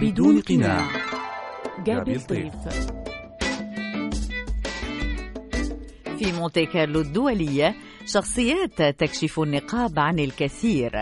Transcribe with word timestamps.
بدون 0.00 0.40
قناع. 0.40 0.88
جابي 1.84 2.16
الطيف 2.16 2.54
في 6.18 6.32
مونتي 6.32 6.66
كارلو 6.66 7.00
الدولية 7.00 7.74
شخصيات 8.06 8.82
تكشف 8.82 9.40
النقاب 9.40 9.98
عن 9.98 10.18
الكثير. 10.18 10.92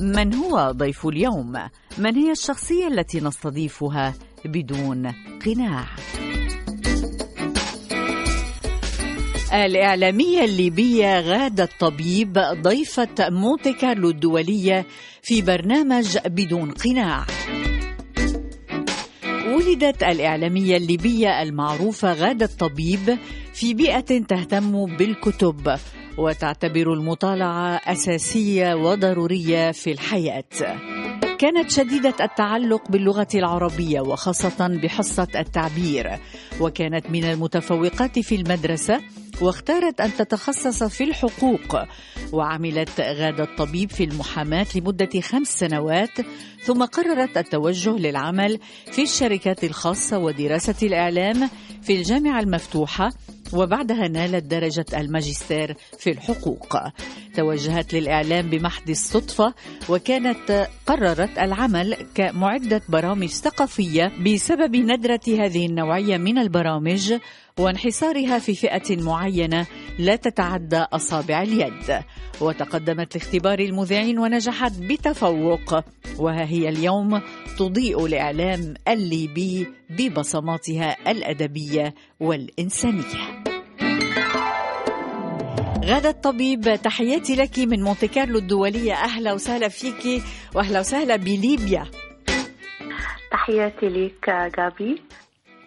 من 0.00 0.34
هو 0.34 0.70
ضيف 0.70 1.06
اليوم؟ 1.06 1.52
من 1.98 2.16
هي 2.16 2.32
الشخصية 2.32 2.88
التي 2.88 3.20
نستضيفها 3.20 4.14
بدون 4.44 5.12
قناع؟ 5.46 5.86
الإعلامية 9.52 10.44
الليبية 10.44 11.20
غادة 11.20 11.64
الطبيب 11.64 12.32
ضيفة 12.62 13.08
مونتي 13.20 13.72
كارلو 13.72 14.10
الدولية 14.10 14.86
في 15.22 15.42
برنامج 15.42 16.18
بدون 16.26 16.70
قناع. 16.70 17.26
ولدت 19.46 20.02
الإعلامية 20.02 20.76
الليبية 20.76 21.42
المعروفة 21.42 22.12
غادة 22.12 22.46
الطبيب 22.46 23.18
في 23.52 23.74
بيئة 23.74 24.00
تهتم 24.00 24.96
بالكتب 24.96 25.76
وتعتبر 26.18 26.92
المطالعة 26.92 27.80
أساسية 27.86 28.74
وضرورية 28.74 29.70
في 29.70 29.92
الحياة. 29.92 30.44
كانت 31.38 31.70
شديدة 31.70 32.14
التعلق 32.20 32.90
باللغة 32.90 33.28
العربية 33.34 34.00
وخاصة 34.00 34.80
بحصة 34.82 35.28
التعبير. 35.36 36.10
وكانت 36.60 37.10
من 37.10 37.24
المتفوقات 37.24 38.18
في 38.18 38.34
المدرسة 38.34 39.00
واختارت 39.40 40.00
أن 40.00 40.14
تتخصص 40.14 40.82
في 40.82 41.04
الحقوق 41.04 41.78
وعملت 42.32 43.00
غادة 43.00 43.44
الطبيب 43.44 43.90
في 43.90 44.04
المحاماة 44.04 44.66
لمدة 44.74 45.20
خمس 45.20 45.48
سنوات 45.48 46.20
ثم 46.64 46.84
قررت 46.84 47.36
التوجه 47.36 47.90
للعمل 47.90 48.58
في 48.92 49.02
الشركات 49.02 49.64
الخاصة 49.64 50.18
ودراسة 50.18 50.74
الإعلام 50.82 51.50
في 51.82 51.96
الجامعة 51.96 52.40
المفتوحة 52.40 53.10
وبعدها 53.52 54.08
نالت 54.08 54.44
درجة 54.44 54.86
الماجستير 54.94 55.76
في 55.98 56.10
الحقوق. 56.10 56.76
توجهت 57.34 57.94
للإعلام 57.94 58.50
بمحض 58.50 58.90
الصدفة 58.90 59.54
وكانت 59.88 60.68
قررت 60.86 61.38
العمل 61.38 61.96
كمعدة 62.14 62.82
برامج 62.88 63.28
ثقافية 63.28 64.12
بسبب 64.26 64.76
ندرة 64.76 65.20
هذه 65.28 65.66
النوعية 65.66 66.16
من 66.16 66.38
البرامج 66.38 67.14
وانحصارها 67.58 68.38
في 68.38 68.54
فئة 68.54 69.02
معينة 69.02 69.66
لا 69.98 70.16
تتعدى 70.16 70.76
أصابع 70.92 71.42
اليد. 71.42 72.02
وتقدمت 72.40 73.16
لاختبار 73.16 73.58
المذيعين 73.58 74.18
ونجحت 74.18 74.72
بتفوق. 74.78 75.84
وها 76.18 76.44
هي 76.44 76.68
اليوم 76.68 77.20
تضيء 77.58 78.06
الإعلام 78.06 78.74
الليبي 78.88 79.68
ببصماتها 79.90 81.10
الأدبية 81.10 81.94
والإنسانية. 82.20 83.40
غادة 85.84 86.10
الطبيب 86.10 86.80
تحياتي 86.82 87.36
لك 87.36 87.58
من 87.58 87.82
مونتي 87.82 88.08
كارلو 88.08 88.38
الدولية. 88.38 88.94
أهلا 88.94 89.32
وسهلا 89.32 89.68
فيك 89.68 90.22
وأهلا 90.54 90.80
وسهلا 90.80 91.16
بليبيا. 91.16 91.86
تحياتي 93.32 93.86
لك 93.86 94.30
جابي. 94.56 95.02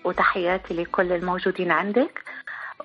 وتحياتي 0.06 0.73
لكل 0.73 1.12
الموجودين 1.12 1.72
عندك 1.72 2.23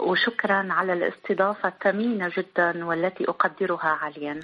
وشكرا 0.01 0.67
على 0.71 0.93
الاستضافة 0.93 1.69
الثمينة 1.69 2.31
جدا 2.39 2.85
والتي 2.85 3.25
أقدرها 3.25 3.99
عاليا 4.03 4.41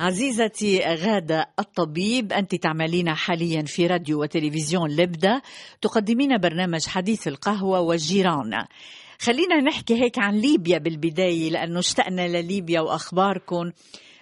عزيزتي 0.00 0.78
غادة 0.78 1.46
الطبيب 1.58 2.32
أنت 2.32 2.54
تعملين 2.54 3.14
حاليا 3.14 3.62
في 3.62 3.86
راديو 3.86 4.22
وتلفزيون 4.22 4.90
لبدة 4.90 5.42
تقدمين 5.82 6.38
برنامج 6.38 6.86
حديث 6.86 7.28
القهوة 7.28 7.80
والجيران. 7.80 8.64
خلينا 9.20 9.60
نحكي 9.60 10.02
هيك 10.02 10.18
عن 10.18 10.34
ليبيا 10.34 10.78
بالبداية 10.78 11.50
لأنه 11.50 11.78
اشتقنا 11.78 12.28
لليبيا 12.28 12.80
وأخباركم. 12.80 13.70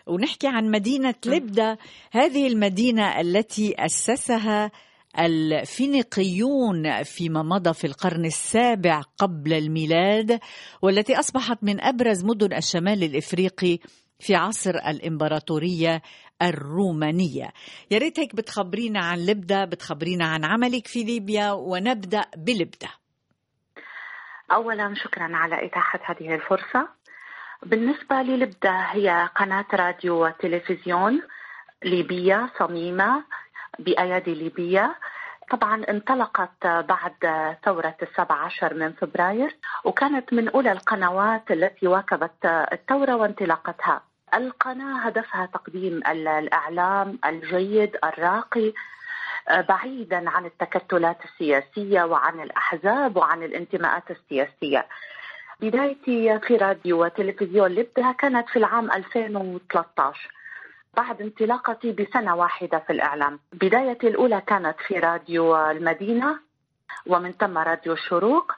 ونحكي 0.06 0.46
عن 0.46 0.70
مدينة 0.70 1.14
لبدة 1.26 1.78
هذه 2.12 2.46
المدينة 2.46 3.20
التي 3.20 3.74
أسسها 3.78 4.70
الفينيقيون 5.18 7.02
فيما 7.02 7.42
مضى 7.42 7.74
في 7.74 7.86
القرن 7.86 8.24
السابع 8.24 9.00
قبل 9.18 9.52
الميلاد 9.52 10.40
والتي 10.82 11.18
أصبحت 11.18 11.58
من 11.62 11.80
أبرز 11.80 12.24
مدن 12.24 12.56
الشمال 12.56 13.02
الإفريقي 13.02 13.78
في 14.20 14.34
عصر 14.34 14.70
الإمبراطورية 14.70 16.02
الرومانية. 16.42 17.52
يا 17.90 17.98
ريت 17.98 18.20
هيك 18.20 18.34
بتخبرينا 18.36 19.04
عن 19.04 19.18
لبدة 19.18 19.64
بتخبرينا 19.64 20.26
عن 20.26 20.44
عملك 20.44 20.86
في 20.86 21.04
ليبيا 21.04 21.52
ونبدأ 21.52 22.24
بلبدة 22.36 22.88
أولا 24.52 24.94
شكرا 24.94 25.36
على 25.36 25.66
إتاحة 25.66 26.00
هذه 26.04 26.34
الفرصة. 26.34 26.88
بالنسبة 27.66 28.16
للبدة 28.16 28.80
هي 28.90 29.28
قناة 29.36 29.66
راديو 29.74 30.26
وتلفزيون 30.26 31.22
ليبية 31.84 32.52
صميمة 32.58 33.24
بأيادي 33.78 34.34
ليبية 34.34 34.94
طبعا 35.50 35.84
انطلقت 35.90 36.66
بعد 36.66 37.12
ثورة 37.64 37.94
السبع 38.02 38.34
عشر 38.34 38.74
من 38.74 38.92
فبراير 38.92 39.56
وكانت 39.84 40.32
من 40.32 40.48
أولى 40.48 40.72
القنوات 40.72 41.50
التي 41.50 41.86
واكبت 41.86 42.44
الثورة 42.44 43.16
وانطلاقتها. 43.16 44.02
القناة 44.34 44.98
هدفها 45.06 45.46
تقديم 45.46 46.00
الإعلام 46.06 47.18
الجيد 47.26 47.96
الراقي 48.04 48.72
بعيدا 49.68 50.30
عن 50.30 50.46
التكتلات 50.46 51.18
السياسية 51.24 52.02
وعن 52.02 52.40
الأحزاب 52.40 53.16
وعن 53.16 53.42
الانتماءات 53.42 54.10
السياسية. 54.10 54.86
بدايتي 55.60 56.38
في 56.38 56.56
راديو 56.56 57.04
وتلفزيون 57.04 57.70
لبدها 57.70 58.12
كانت 58.12 58.48
في 58.48 58.58
العام 58.58 58.90
2013 58.92 60.28
بعد 60.96 61.22
انطلاقتي 61.22 61.92
بسنة 61.92 62.36
واحدة 62.36 62.78
في 62.78 62.92
الإعلام. 62.92 63.40
بدايتي 63.52 64.08
الأولى 64.08 64.42
كانت 64.46 64.76
في 64.86 64.98
راديو 64.98 65.70
المدينة 65.70 66.38
ومن 67.06 67.32
ثم 67.32 67.58
راديو 67.58 67.92
الشروق 67.92 68.52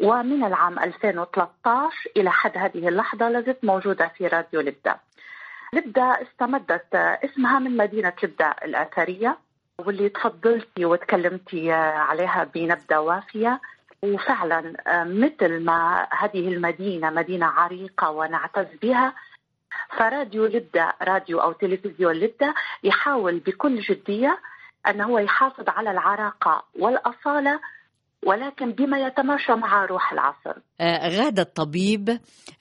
ومن 0.00 0.44
العام 0.44 0.78
2013 0.78 1.90
إلى 2.16 2.30
حد 2.30 2.58
هذه 2.58 2.88
اللحظة 2.88 3.28
لازلت 3.28 3.64
موجودة 3.64 4.08
في 4.08 4.26
راديو 4.26 4.60
لبدة. 4.60 5.00
لبدة 5.72 6.02
استمدت 6.22 6.94
اسمها 6.94 7.58
من 7.58 7.76
مدينة 7.76 8.12
لبدة 8.22 8.56
الأثرية 8.64 9.38
واللي 9.78 10.08
تفضلتي 10.08 10.84
وتكلمتي 10.84 11.72
عليها 11.72 12.44
بنبذة 12.54 12.98
وافية. 12.98 13.60
وفعلا 14.02 14.74
مثل 15.04 15.64
ما 15.64 16.06
هذه 16.10 16.48
المدينة 16.48 17.10
مدينة 17.10 17.46
عريقة 17.46 18.10
ونعتز 18.10 18.66
بها 18.82 19.14
فراديو 19.98 20.46
لبدة 20.46 20.94
راديو 21.02 21.40
أو 21.40 21.52
تلفزيون 21.52 22.12
لبدة 22.12 22.54
يحاول 22.84 23.38
بكل 23.38 23.80
جدية 23.80 24.38
أن 24.88 25.00
هو 25.00 25.18
يحافظ 25.18 25.64
على 25.68 25.90
العراقة 25.90 26.64
والأصالة 26.78 27.60
ولكن 28.26 28.72
بما 28.72 28.98
يتماشى 28.98 29.52
مع 29.52 29.84
روح 29.84 30.12
العصر. 30.12 30.60
آه 30.80 31.08
غادة 31.08 31.42
الطبيب 31.42 32.08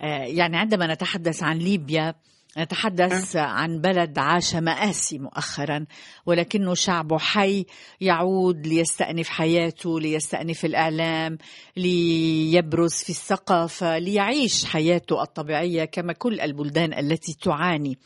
آه 0.02 0.23
يعني 0.23 0.57
عندما 0.57 0.94
نتحدث 0.94 1.44
عن 1.44 1.57
ليبيا 1.57 2.13
نتحدث 2.58 3.36
عن 3.36 3.81
بلد 3.81 4.19
عاش 4.19 4.56
مآسي 4.56 5.19
مؤخرا 5.19 5.86
ولكنه 6.25 6.74
شعبه 6.74 7.18
حي 7.18 7.66
يعود 8.02 8.68
ليستأنف 8.68 9.30
حياته 9.30 10.00
ليستأنف 10.00 10.66
الإعلام 10.66 11.38
ليبرز 11.78 13.03
في 13.03 13.09
الثقافة 13.09 13.97
ليعيش 13.97 14.66
حياته 14.66 15.22
الطبيعية 15.22 15.86
كما 15.86 16.14
كل 16.14 16.41
البلدان 16.41 16.94
التي 16.94 17.38
تعاني. 17.41 17.97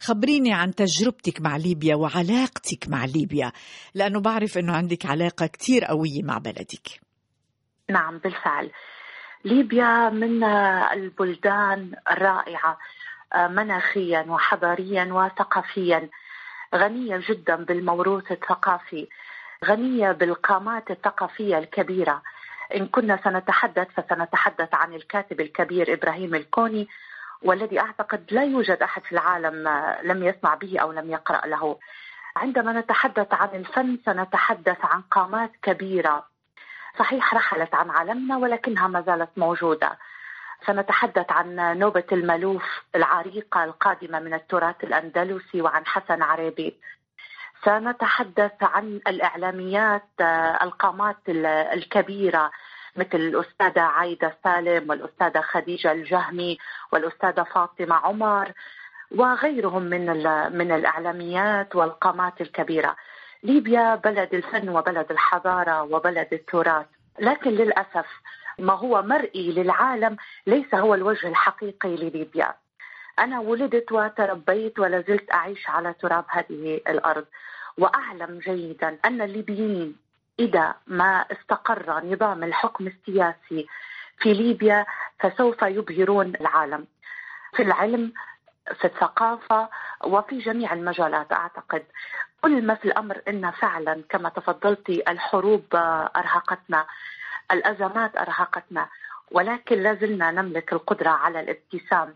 خبريني 0.00 0.52
عن 0.52 0.74
تجربتك 0.74 1.40
مع 1.40 1.56
ليبيا 1.56 1.94
وعلاقتك 1.96 2.88
مع 2.88 3.04
ليبيا 3.04 3.52
لأنه 3.94 4.20
بعرف 4.20 4.58
أنه 4.58 4.72
عندك 4.72 5.06
علاقة 5.06 5.46
كتير 5.46 5.84
قوية 5.84 6.22
مع 6.22 6.38
بلدك. 6.38 7.00
نعم 7.90 8.18
بالفعل. 8.18 8.70
ليبيا 9.44 10.10
من 10.10 10.44
البلدان 10.92 11.92
الرائعة. 12.10 12.78
مناخيا 13.36 14.26
وحضاريا 14.28 15.08
وثقافيا. 15.12 16.08
غنية 16.74 17.20
جدا 17.28 17.56
بالموروث 17.56 18.32
الثقافي. 18.32 19.08
غنية 19.64 20.12
بالقامات 20.12 20.90
الثقافية 20.90 21.58
الكبيرة. 21.58 22.22
إن 22.76 22.86
كنا 22.86 23.18
سنتحدث 23.24 23.88
فسنتحدث 23.96 24.74
عن 24.74 24.94
الكاتب 24.94 25.40
الكبير 25.40 25.92
إبراهيم 25.92 26.34
الكوني 26.34 26.88
والذي 27.42 27.80
أعتقد 27.80 28.24
لا 28.30 28.44
يوجد 28.44 28.82
أحد 28.82 29.02
في 29.02 29.12
العالم 29.12 29.68
لم 30.02 30.24
يسمع 30.24 30.54
به 30.54 30.78
أو 30.78 30.92
لم 30.92 31.10
يقرأ 31.10 31.46
له. 31.46 31.78
عندما 32.36 32.72
نتحدث 32.72 33.34
عن 33.34 33.48
الفن 33.54 33.98
سنتحدث 34.06 34.84
عن 34.84 35.02
قامات 35.02 35.50
كبيرة. 35.62 36.26
صحيح 36.98 37.34
رحلت 37.34 37.74
عن 37.74 37.90
عالمنا 37.90 38.36
ولكنها 38.36 38.88
ما 38.88 39.00
زالت 39.00 39.30
موجودة. 39.36 39.98
سنتحدث 40.66 41.32
عن 41.32 41.78
نوبة 41.78 42.04
الملوف 42.12 42.62
العريقة 42.94 43.64
القادمة 43.64 44.18
من 44.18 44.34
التراث 44.34 44.84
الأندلسي 44.84 45.62
وعن 45.62 45.86
حسن 45.86 46.22
عريبي. 46.22 46.76
سنتحدث 47.64 48.52
عن 48.62 49.00
الإعلاميات 49.06 50.02
القامات 50.62 51.16
الكبيرة 51.72 52.50
مثل 52.96 53.18
الأستاذة 53.18 53.80
عايدة 53.80 54.36
سالم 54.44 54.90
والأستاذة 54.90 55.40
خديجة 55.40 55.92
الجهمي 55.92 56.58
والأستاذة 56.92 57.42
فاطمة 57.42 57.94
عمر 57.94 58.52
وغيرهم 59.16 59.82
من 59.82 60.06
من 60.56 60.72
الإعلاميات 60.72 61.76
والقامات 61.76 62.40
الكبيرة. 62.40 62.96
ليبيا 63.42 63.94
بلد 63.94 64.34
الفن 64.34 64.68
وبلد 64.68 65.10
الحضارة 65.10 65.82
وبلد 65.82 66.28
التراث. 66.32 66.86
لكن 67.18 67.50
للأسف 67.50 68.06
ما 68.58 68.72
هو 68.72 69.02
مرئي 69.02 69.52
للعالم 69.52 70.16
ليس 70.46 70.74
هو 70.74 70.94
الوجه 70.94 71.28
الحقيقي 71.28 71.96
لليبيا. 71.96 72.54
أنا 73.18 73.40
ولدت 73.40 73.92
وتربيت 73.92 74.78
ولا 74.78 75.00
زلت 75.00 75.32
أعيش 75.32 75.70
على 75.70 75.92
تراب 75.92 76.24
هذه 76.28 76.80
الأرض. 76.88 77.26
وأعلم 77.78 78.38
جيدا 78.38 78.98
أن 79.04 79.22
الليبيين 79.22 79.96
إذا 80.38 80.74
ما 80.86 81.24
استقر 81.32 82.04
نظام 82.04 82.44
الحكم 82.44 82.86
السياسي 82.86 83.66
في 84.18 84.32
ليبيا 84.32 84.86
فسوف 85.18 85.62
يبهرون 85.62 86.32
العالم. 86.40 86.86
في 87.56 87.62
العلم 87.62 88.12
في 88.78 88.84
الثقافة 88.84 89.68
وفي 90.04 90.38
جميع 90.38 90.72
المجالات 90.72 91.32
أعتقد. 91.32 91.84
كل 92.42 92.66
ما 92.66 92.74
في 92.74 92.84
الأمر 92.84 93.22
أن 93.28 93.50
فعلا 93.50 94.02
كما 94.08 94.28
تفضلتي 94.28 95.02
الحروب 95.08 95.64
أرهقتنا. 96.16 96.86
الأزمات 97.52 98.16
أرهقتنا 98.16 98.88
ولكن 99.32 99.82
لازلنا 99.82 100.30
نملك 100.30 100.72
القدرة 100.72 101.10
على 101.10 101.40
الابتسام 101.40 102.14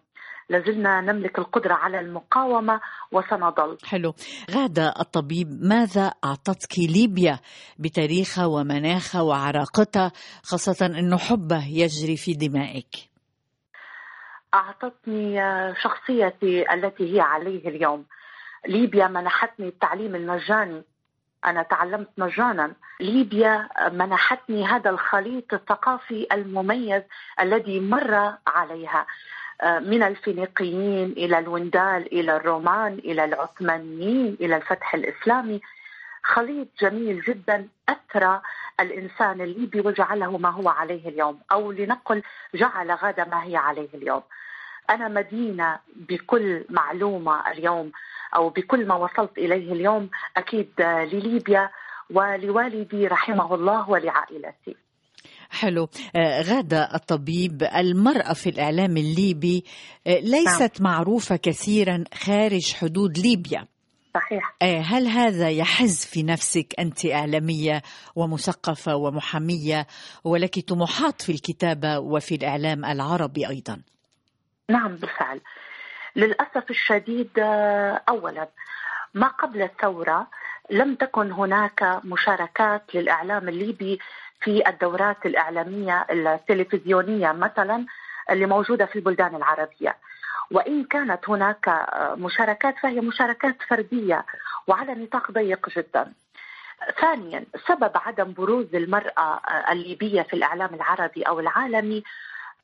لازلنا 0.49 1.01
نملك 1.01 1.39
القدرة 1.39 1.75
على 1.75 2.01
المقاومة 2.01 2.81
وسنظل 3.13 3.79
حلو. 3.85 4.15
غادة 4.51 4.95
الطبيب 5.01 5.49
ماذا 5.63 6.13
أعطتك 6.25 6.79
ليبيا 6.79 7.39
بتاريخها 7.79 8.47
ومناخها 8.47 9.23
وعراقتها 9.23 10.13
خاصة 10.43 10.87
أنه 10.87 11.19
حبه 11.19 11.67
يجري 11.69 12.17
في 12.17 12.33
دمائك؟ 12.33 13.11
أعطتني 14.55 15.37
شخصيتي 15.83 16.73
التي 16.75 17.15
هي 17.17 17.21
عليه 17.21 17.69
اليوم. 17.69 18.05
ليبيا 18.67 19.07
منحتني 19.09 19.69
التعليم 19.69 20.15
المجاني 20.15 20.83
أنا 21.47 21.63
تعلمت 21.63 22.09
مجانا 22.19 22.73
ليبيا 23.01 23.69
منحتني 23.93 24.67
هذا 24.67 24.91
الخليط 24.91 25.55
الثقافي 25.55 26.27
المميز 26.33 27.03
الذي 27.41 27.81
مر 27.81 28.35
عليها 28.47 29.07
من 29.65 30.03
الفينيقيين 30.03 31.13
إلى 31.13 31.39
الوندال 31.39 32.13
إلى 32.13 32.37
الرومان 32.37 32.93
إلى 32.93 33.25
العثمانيين 33.25 34.37
إلى 34.41 34.57
الفتح 34.57 34.95
الإسلامي 34.95 35.61
خليط 36.23 36.69
جميل 36.81 37.21
جدا 37.21 37.69
أثرى 37.89 38.41
الإنسان 38.81 39.41
الليبي 39.41 39.81
وجعله 39.81 40.39
ما 40.39 40.49
هو 40.51 40.69
عليه 40.69 41.09
اليوم 41.09 41.41
أو 41.53 41.73
لنقل 41.73 42.23
جعل 42.55 42.91
غاده 42.93 43.25
ما 43.25 43.45
هي 43.45 43.57
عليه 43.57 43.89
اليوم. 43.95 44.23
أنا 44.91 45.09
مدينة 45.09 45.79
بكل 45.97 46.65
معلومة 46.71 47.51
اليوم 47.51 47.93
أو 48.37 48.49
بكل 48.49 48.87
ما 48.87 48.95
وصلت 48.95 49.39
إليه 49.39 49.73
اليوم 49.73 50.11
أكيد 50.37 50.71
لليبيا 50.81 51.71
ولوالدي 52.11 53.07
رحمه 53.07 53.55
الله 53.55 53.91
ولعائلتي. 53.91 54.77
حلو. 55.51 55.89
آه، 56.17 56.43
غادة 56.43 56.95
الطبيب 56.95 57.63
المرأة 57.63 58.33
في 58.33 58.51
الإعلام 58.51 58.97
الليبي 58.97 59.65
آه، 60.07 60.19
ليست 60.21 60.81
نعم. 60.81 60.93
معروفة 60.93 61.37
كثيرا 61.37 62.05
خارج 62.15 62.75
حدود 62.75 63.19
ليبيا. 63.19 63.67
صحيح. 64.15 64.57
آه، 64.63 64.81
هل 64.81 65.07
هذا 65.07 65.51
يحز 65.51 66.05
في 66.05 66.23
نفسك 66.23 66.75
أنت 66.79 67.07
إعلامية 67.07 67.83
ومثقفة 68.17 68.97
ومحامية؟ 68.97 69.87
ولك 70.25 70.59
طموحات 70.69 71.23
في 71.23 71.33
الكتابة 71.33 71.99
وفي 71.99 72.35
الإعلام 72.35 72.85
العربي 72.85 73.49
أيضا. 73.49 73.83
نعم 74.71 74.97
بالفعل. 74.97 75.41
للأسف 76.17 76.71
الشديد 76.71 77.31
أولا 78.09 78.49
ما 79.15 79.27
قبل 79.27 79.63
الثورة 79.63 80.27
لم 80.71 80.95
تكن 80.95 81.33
هناك 81.33 82.01
مشاركات 82.05 82.83
للإعلام 82.95 83.49
الليبي 83.49 83.99
في 84.41 84.69
الدورات 84.69 85.27
الإعلامية 85.27 86.07
التلفزيونية 86.11 87.33
مثلا 87.33 87.87
اللي 88.31 88.47
موجودة 88.47 88.87
في 88.87 88.97
البلدان 88.97 89.35
العربية. 89.35 89.97
وإن 90.51 90.85
كانت 90.85 91.29
هناك 91.29 91.87
مشاركات 92.17 92.79
فهي 92.79 93.01
مشاركات 93.01 93.57
فردية 93.69 94.25
وعلى 94.67 94.95
نطاق 94.95 95.31
ضيق 95.31 95.69
جدا. 95.79 96.13
ثانيا 97.01 97.45
سبب 97.69 97.91
عدم 97.95 98.33
بروز 98.33 98.75
المرأة 98.75 99.41
الليبية 99.71 100.23
في 100.23 100.35
الإعلام 100.35 100.75
العربي 100.75 101.23
أو 101.23 101.41
العالمي 101.41 102.03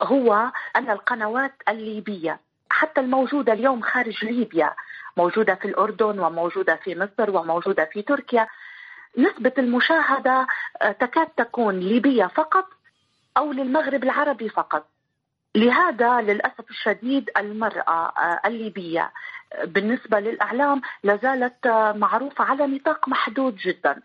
هو 0.03 0.51
أن 0.77 0.91
القنوات 0.91 1.53
الليبية 1.69 2.41
حتى 2.71 3.01
الموجودة 3.01 3.53
اليوم 3.53 3.83
خارج 3.83 4.25
ليبيا 4.25 4.75
موجودة 5.17 5.55
في 5.55 5.65
الأردن 5.65 6.19
وموجودة 6.19 6.77
في 6.77 6.95
مصر 6.95 7.31
وموجودة 7.31 7.85
في 7.85 8.03
تركيا 8.03 8.49
نسبة 9.19 9.53
المشاهدة 9.59 10.47
آه، 10.83 10.93
تكاد 10.93 11.27
تكون 11.27 11.81
ليبية 11.81 12.27
فقط 12.27 12.67
أو 13.37 13.53
للمغرب 13.53 14.05
العربي 14.05 14.49
فقط. 14.49 14.87
لهذا 15.55 16.21
للأسف 16.21 16.71
الشديد 16.71 17.31
المرأة 17.37 18.13
آه، 18.19 18.41
الليبية 18.45 19.13
آه، 19.53 19.65
بالنسبة 19.65 20.21
للإعلام 20.21 20.81
لازالت 21.03 21.67
معروفة 21.97 22.45
على 22.45 22.67
نطاق 22.67 23.09
محدود 23.09 23.57
جدا. 23.57 24.03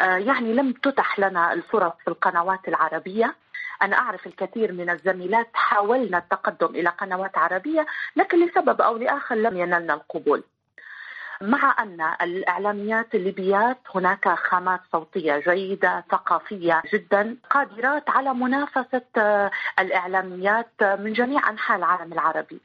يعني 0.00 0.52
لم 0.52 0.72
تتح 0.72 1.18
لنا 1.18 1.52
الفرص 1.52 1.92
في 2.04 2.08
القنوات 2.08 2.68
العربية. 2.68 3.34
أنا 3.82 3.96
أعرف 3.96 4.26
الكثير 4.26 4.72
من 4.72 4.90
الزميلات 4.90 5.48
حاولنا 5.54 6.18
التقدم 6.18 6.74
إلى 6.74 6.88
قنوات 6.88 7.38
عربية 7.38 7.86
لكن 8.16 8.46
لسبب 8.46 8.80
أو 8.80 8.96
لآخر 8.96 9.34
لم 9.34 9.56
ينلنا 9.56 9.94
القبول 9.94 10.42
مع 11.40 11.76
أن 11.78 12.00
الإعلاميات 12.22 13.14
الليبيات 13.14 13.78
هناك 13.94 14.28
خامات 14.28 14.80
صوتية 14.92 15.38
جيدة 15.38 16.04
ثقافية 16.10 16.82
جدا 16.92 17.36
قادرات 17.50 18.10
على 18.10 18.34
منافسة 18.34 19.02
آه، 19.18 19.50
الإعلاميات 19.78 20.82
من 20.82 21.12
جميع 21.12 21.50
أنحاء 21.50 21.78
العالم 21.78 22.12
العربي. 22.12 22.60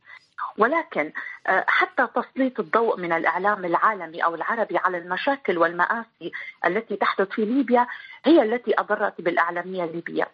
ولكن 0.58 1.12
آه، 1.48 1.66
حتى 1.68 2.08
تسليط 2.16 2.60
الضوء 2.60 3.00
من 3.00 3.14
الإعلام 3.14 3.66
العالمي 3.66 4.24
أو 4.24 4.36
العربي 4.36 4.78
على 4.78 4.98
المشاكل 4.98 5.58
والمآسي 5.58 6.32
التي 6.66 6.96
تحدث 6.96 7.30
في 7.30 7.46
ليبيا 7.46 7.88
هي 8.26 8.42
التي 8.42 8.80
أضرت 8.80 9.22
بالإعلامية 9.22 9.84
الليبية. 9.84 10.28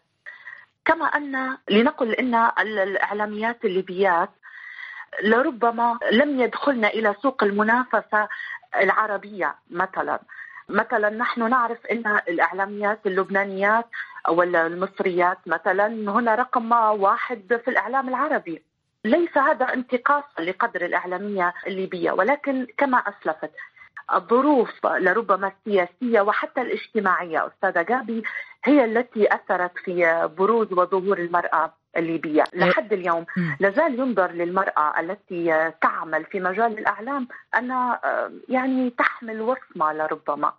كما 0.87 1.05
أن 1.05 1.57
لنقل 1.69 2.11
إن 2.11 2.35
الإعلاميات 2.59 3.65
الليبيات 3.65 4.29
لربما 5.23 5.99
لم 6.11 6.39
يدخلن 6.39 6.85
إلى 6.85 7.15
سوق 7.21 7.43
المنافسة 7.43 8.27
العربية 8.75 9.55
مثلا. 9.69 10.19
مثلا 10.69 11.09
نحن 11.09 11.49
نعرف 11.49 11.85
إن 11.85 12.19
الإعلاميات 12.29 12.99
اللبنانيات 13.05 13.85
أو 14.27 14.43
المصريات 14.43 15.37
مثلا 15.45 15.87
هنا 15.87 16.35
رقم 16.35 16.71
واحد 16.71 17.61
في 17.65 17.71
الإعلام 17.71 18.09
العربي. 18.09 18.63
ليس 19.05 19.37
هذا 19.37 19.73
انتقاصا 19.73 20.41
لقدر 20.41 20.85
الإعلامية 20.85 21.53
الليبية 21.67 22.11
ولكن 22.11 22.67
كما 22.77 22.97
أسلفت 22.97 23.51
الظروف 24.13 24.85
لربما 24.85 25.51
السياسية 25.57 26.21
وحتى 26.21 26.61
الاجتماعية. 26.61 27.47
أستاذة 27.47 27.81
جابي 27.81 28.23
هي 28.67 28.85
التي 28.85 29.27
أثرت 29.35 29.71
في 29.85 30.27
بروز 30.37 30.73
وظهور 30.73 31.17
المرأة 31.17 31.73
الليبية. 31.97 32.43
لحد 32.53 32.93
اليوم 32.93 33.25
لازال 33.59 33.99
ينظر 33.99 34.31
للمرأة 34.31 34.99
التي 34.99 35.71
تعمل 35.81 36.25
في 36.25 36.39
مجال 36.39 36.79
الأعلام 36.79 37.27
انها 37.57 37.99
آه، 38.03 38.31
يعني 38.49 38.89
تحمل 38.89 39.41
وصمة 39.41 39.93
لربما. 39.93 40.53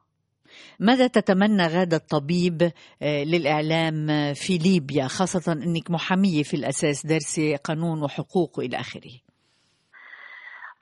ماذا 0.80 1.06
تتمنى 1.06 1.66
غادة 1.66 1.96
الطبيب 1.96 2.62
آه، 3.02 3.24
للإعلام 3.24 4.06
في 4.34 4.58
ليبيا 4.58 5.06
خاصة 5.06 5.52
أنك 5.52 5.90
محامية 5.90 6.42
في 6.42 6.54
الأساس 6.54 7.06
درسي 7.06 7.56
قانون 7.56 8.02
وحقوق 8.02 8.60
إلى 8.60 8.76
آخره؟ 8.80 9.12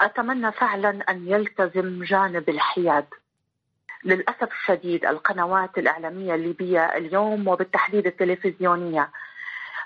أتمنى 0.01 0.53
فعلا 0.53 0.91
أن 0.91 1.29
يلتزم 1.29 2.05
جانب 2.05 2.49
الحياد. 2.49 3.07
للأسف 4.05 4.53
الشديد 4.53 5.05
القنوات 5.07 5.79
الإعلامية 5.79 6.35
الليبية 6.35 6.85
اليوم 6.85 7.49
وبالتحديد 7.49 8.07
التلفزيونية 8.07 9.11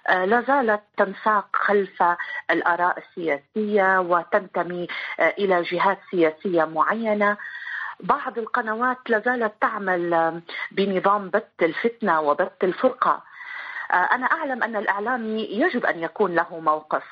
آه، 0.08 0.24
لا 0.24 0.40
زالت 0.40 0.80
تنساق 0.96 1.46
خلف 1.52 2.02
الآراء 2.50 2.98
السياسية 2.98 4.00
وتنتمي 4.00 4.88
آه، 5.20 5.34
إلى 5.38 5.62
جهات 5.62 5.98
سياسية 6.10 6.64
معينة. 6.64 7.36
بعض 8.00 8.38
القنوات 8.38 8.98
لا 9.08 9.18
زالت 9.18 9.52
تعمل 9.60 10.42
بنظام 10.70 11.30
بث 11.30 11.62
الفتنة 11.62 12.20
وبث 12.20 12.64
الفرقة. 12.64 13.22
أنا 13.90 14.26
أعلم 14.26 14.62
أن 14.62 14.76
الإعلامي 14.76 15.42
يجب 15.42 15.86
أن 15.86 16.02
يكون 16.02 16.34
له 16.34 16.60
موقف. 16.60 17.04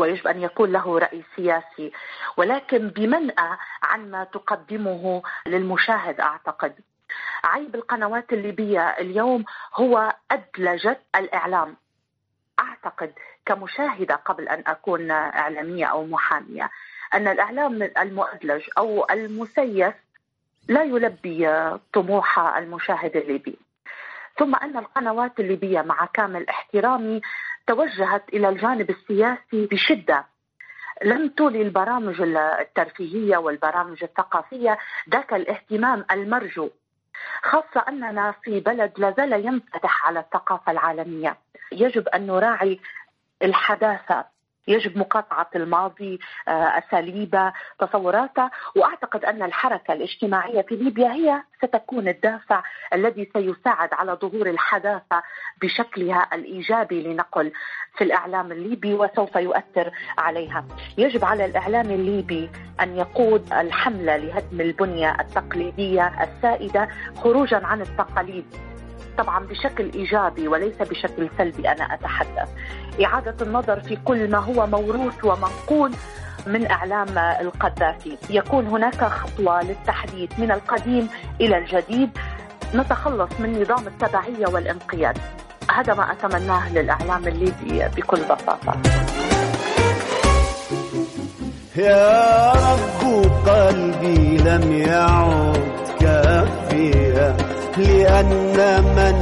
ويجب 0.00 0.26
أن 0.26 0.42
يكون 0.42 0.72
له 0.72 0.98
رأي 0.98 1.22
سياسي. 1.36 1.92
ولكن 2.36 2.88
بمنأى 2.88 3.56
عن 3.82 4.10
ما 4.10 4.24
تقدمه 4.24 5.22
للمشاهد 5.46 6.20
أعتقد. 6.20 6.74
عيب 7.44 7.74
القنوات 7.74 8.32
الليبية 8.32 8.88
اليوم 8.88 9.44
هو 9.74 10.14
ادلجت 10.30 11.00
الإعلام. 11.16 11.76
أعتقد 12.60 13.12
كمشاهدة 13.46 14.14
قبل 14.14 14.48
أن 14.48 14.62
أكون 14.66 15.10
إعلامية 15.10 15.86
أو 15.86 16.06
محامية 16.06 16.70
أن 17.14 17.28
الإعلام 17.28 17.82
المؤدلج 17.82 18.62
أو 18.78 19.06
المسيس 19.10 19.94
لا 20.68 20.82
يلبي 20.82 21.68
طموح 21.92 22.38
المشاهد 22.38 23.16
الليبي. 23.16 23.58
ثم 24.38 24.54
أن 24.54 24.76
القنوات 24.76 25.40
الليبية 25.40 25.82
مع 25.82 26.08
كامل 26.14 26.48
احترامي 26.48 27.20
توجهت 27.66 28.28
إلى 28.28 28.48
الجانب 28.48 28.90
السياسي 28.90 29.66
بشدة. 29.66 30.24
لم 31.04 31.28
تولي 31.28 31.62
البرامج 31.62 32.20
الترفيهية 32.60 33.36
والبرامج 33.36 34.02
الثقافية 34.02 34.78
ذاك 35.10 35.34
الاهتمام 35.34 36.04
المرجو 36.10 36.70
خاصة 37.42 37.84
أننا 37.88 38.34
في 38.42 38.60
بلد 38.60 38.92
لا 38.98 39.14
زال 39.16 39.46
ينفتح 39.46 40.06
على 40.06 40.20
الثقافة 40.20 40.72
العالمية. 40.72 41.36
يجب 41.72 42.08
أن 42.08 42.26
نراعي 42.26 42.80
الحداثة. 43.42 44.24
يجب 44.68 44.98
مقاطعة 44.98 45.50
الماضي 45.56 46.18
آه، 46.48 46.50
أساليبه 46.78 47.52
تصوراته 47.78 48.50
وأعتقد 48.76 49.24
أن 49.24 49.42
الحركة 49.42 49.92
الاجتماعية 49.92 50.62
في 50.62 50.76
ليبيا 50.76 51.12
هي 51.12 51.42
ستكون 51.62 52.08
الدافع 52.08 52.62
الذي 52.94 53.30
سيساعد 53.32 53.88
على 53.92 54.12
ظهور 54.12 54.46
الحداثة 54.46 55.22
بشكلها 55.62 56.28
الإيجابي 56.32 57.02
لنقل 57.02 57.52
في 57.98 58.04
الإعلام 58.04 58.52
الليبي 58.52 58.94
وسوف 58.94 59.36
يؤثر 59.36 59.90
عليها. 60.18 60.64
يجب 60.98 61.24
على 61.24 61.44
الإعلام 61.44 61.90
الليبي 61.90 62.50
أن 62.80 62.96
يقود 62.96 63.52
الحملة 63.52 64.16
لهدم 64.16 64.60
البنية 64.60 65.16
التقليدية 65.20 66.22
السائدة 66.22 66.88
خروجا 67.16 67.66
عن 67.66 67.80
التقاليد. 67.80 68.69
طبعا 69.18 69.46
بشكل 69.46 69.90
إيجابي 69.94 70.48
وليس 70.48 70.76
بشكل 70.80 71.28
سلبي 71.38 71.68
أنا 71.68 71.94
أتحدث. 71.94 72.48
إعادة 73.04 73.34
النظر 73.42 73.80
في 73.80 73.96
كل 74.04 74.30
ما 74.30 74.38
هو 74.38 74.66
موروث 74.66 75.24
ومنقول 75.24 75.92
من 76.46 76.70
إعلام 76.70 77.18
القذافي. 77.18 78.16
يكون 78.30 78.66
هناك 78.66 79.04
خطوة 79.04 79.62
للتحديث 79.62 80.38
من 80.38 80.50
القديم 80.52 81.08
إلى 81.40 81.58
الجديد. 81.58 82.10
نتخلص 82.74 83.30
من 83.38 83.62
نظام 83.62 83.86
التبعية 83.86 84.46
والانقياد. 84.46 85.18
هذا 85.70 85.94
ما 85.94 86.12
أتمناه 86.12 86.72
للإعلام 86.72 87.28
الليبي 87.28 87.88
بكل 87.96 88.20
بساطة. 88.20 88.76
يا 91.76 92.52
رب 92.52 93.30
قلبي 93.48 94.36
لم 94.36 94.72
يعد 94.72 95.70
كافيا. 96.00 97.36
لأن 97.78 98.84
من 98.96 99.16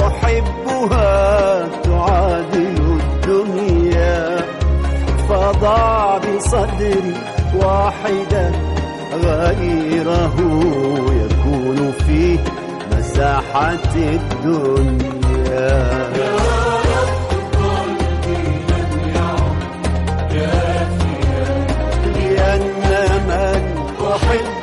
أحبها 0.00 1.68
تعادل 1.82 3.00
الدنيا. 3.00 4.40
فضع 5.28 6.18
بصدري 6.18 7.14
واحدا 7.54 8.52
غيره 9.14 10.36
يكون 11.24 11.92
في 12.06 12.38
مساحة 12.92 13.94
الدنيا. 13.96 15.30
لأن 22.14 22.62
من 23.28 23.62
أحبها 24.00 24.59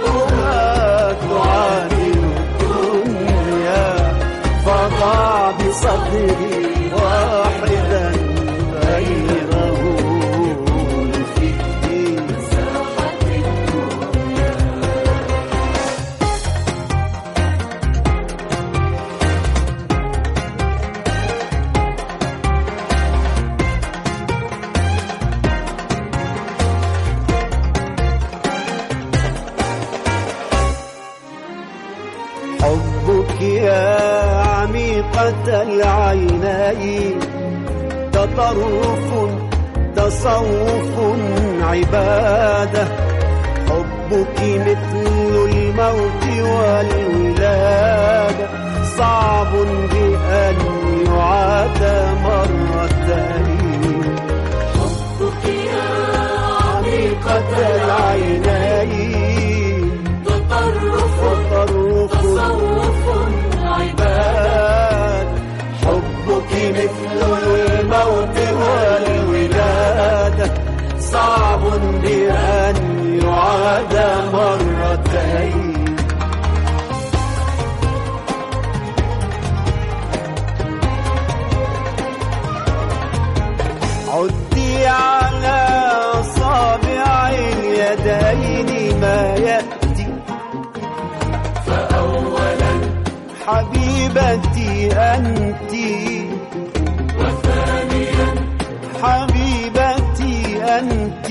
أنت. 100.79 101.27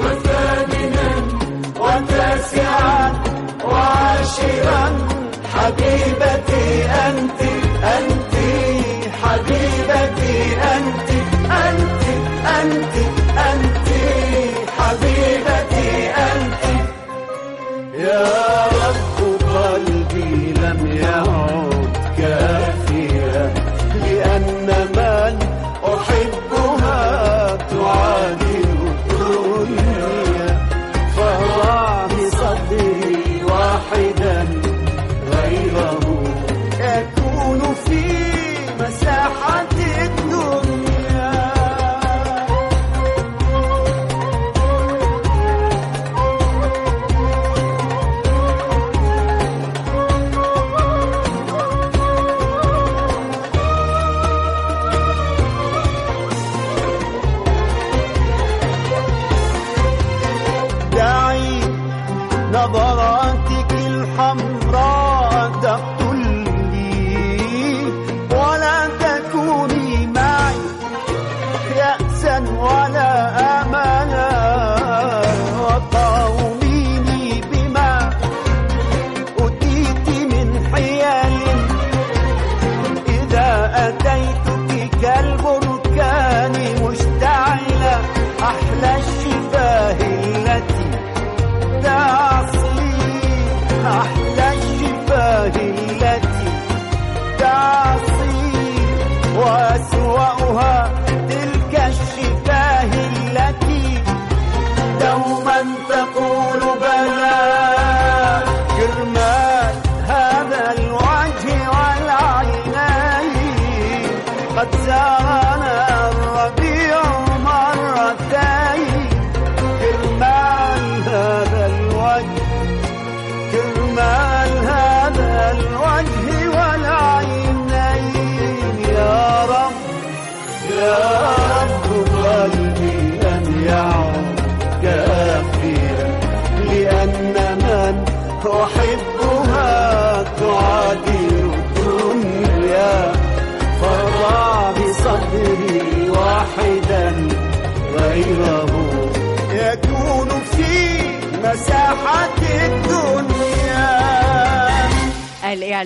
وثامنا 0.00 1.10
وتاسعا 1.80 3.12
وعاشرا 3.64 4.82
حبيبتي 5.54 6.84
أنت 7.06 7.40
أنت 7.96 8.34
حبيبتي 9.22 10.36
أنت 10.74 11.10
أنت 11.66 12.04
أنت 12.58 12.94
أنت 13.50 13.88
حبيبتي 14.78 15.90
أنت. 16.28 16.64
يا 17.98 18.53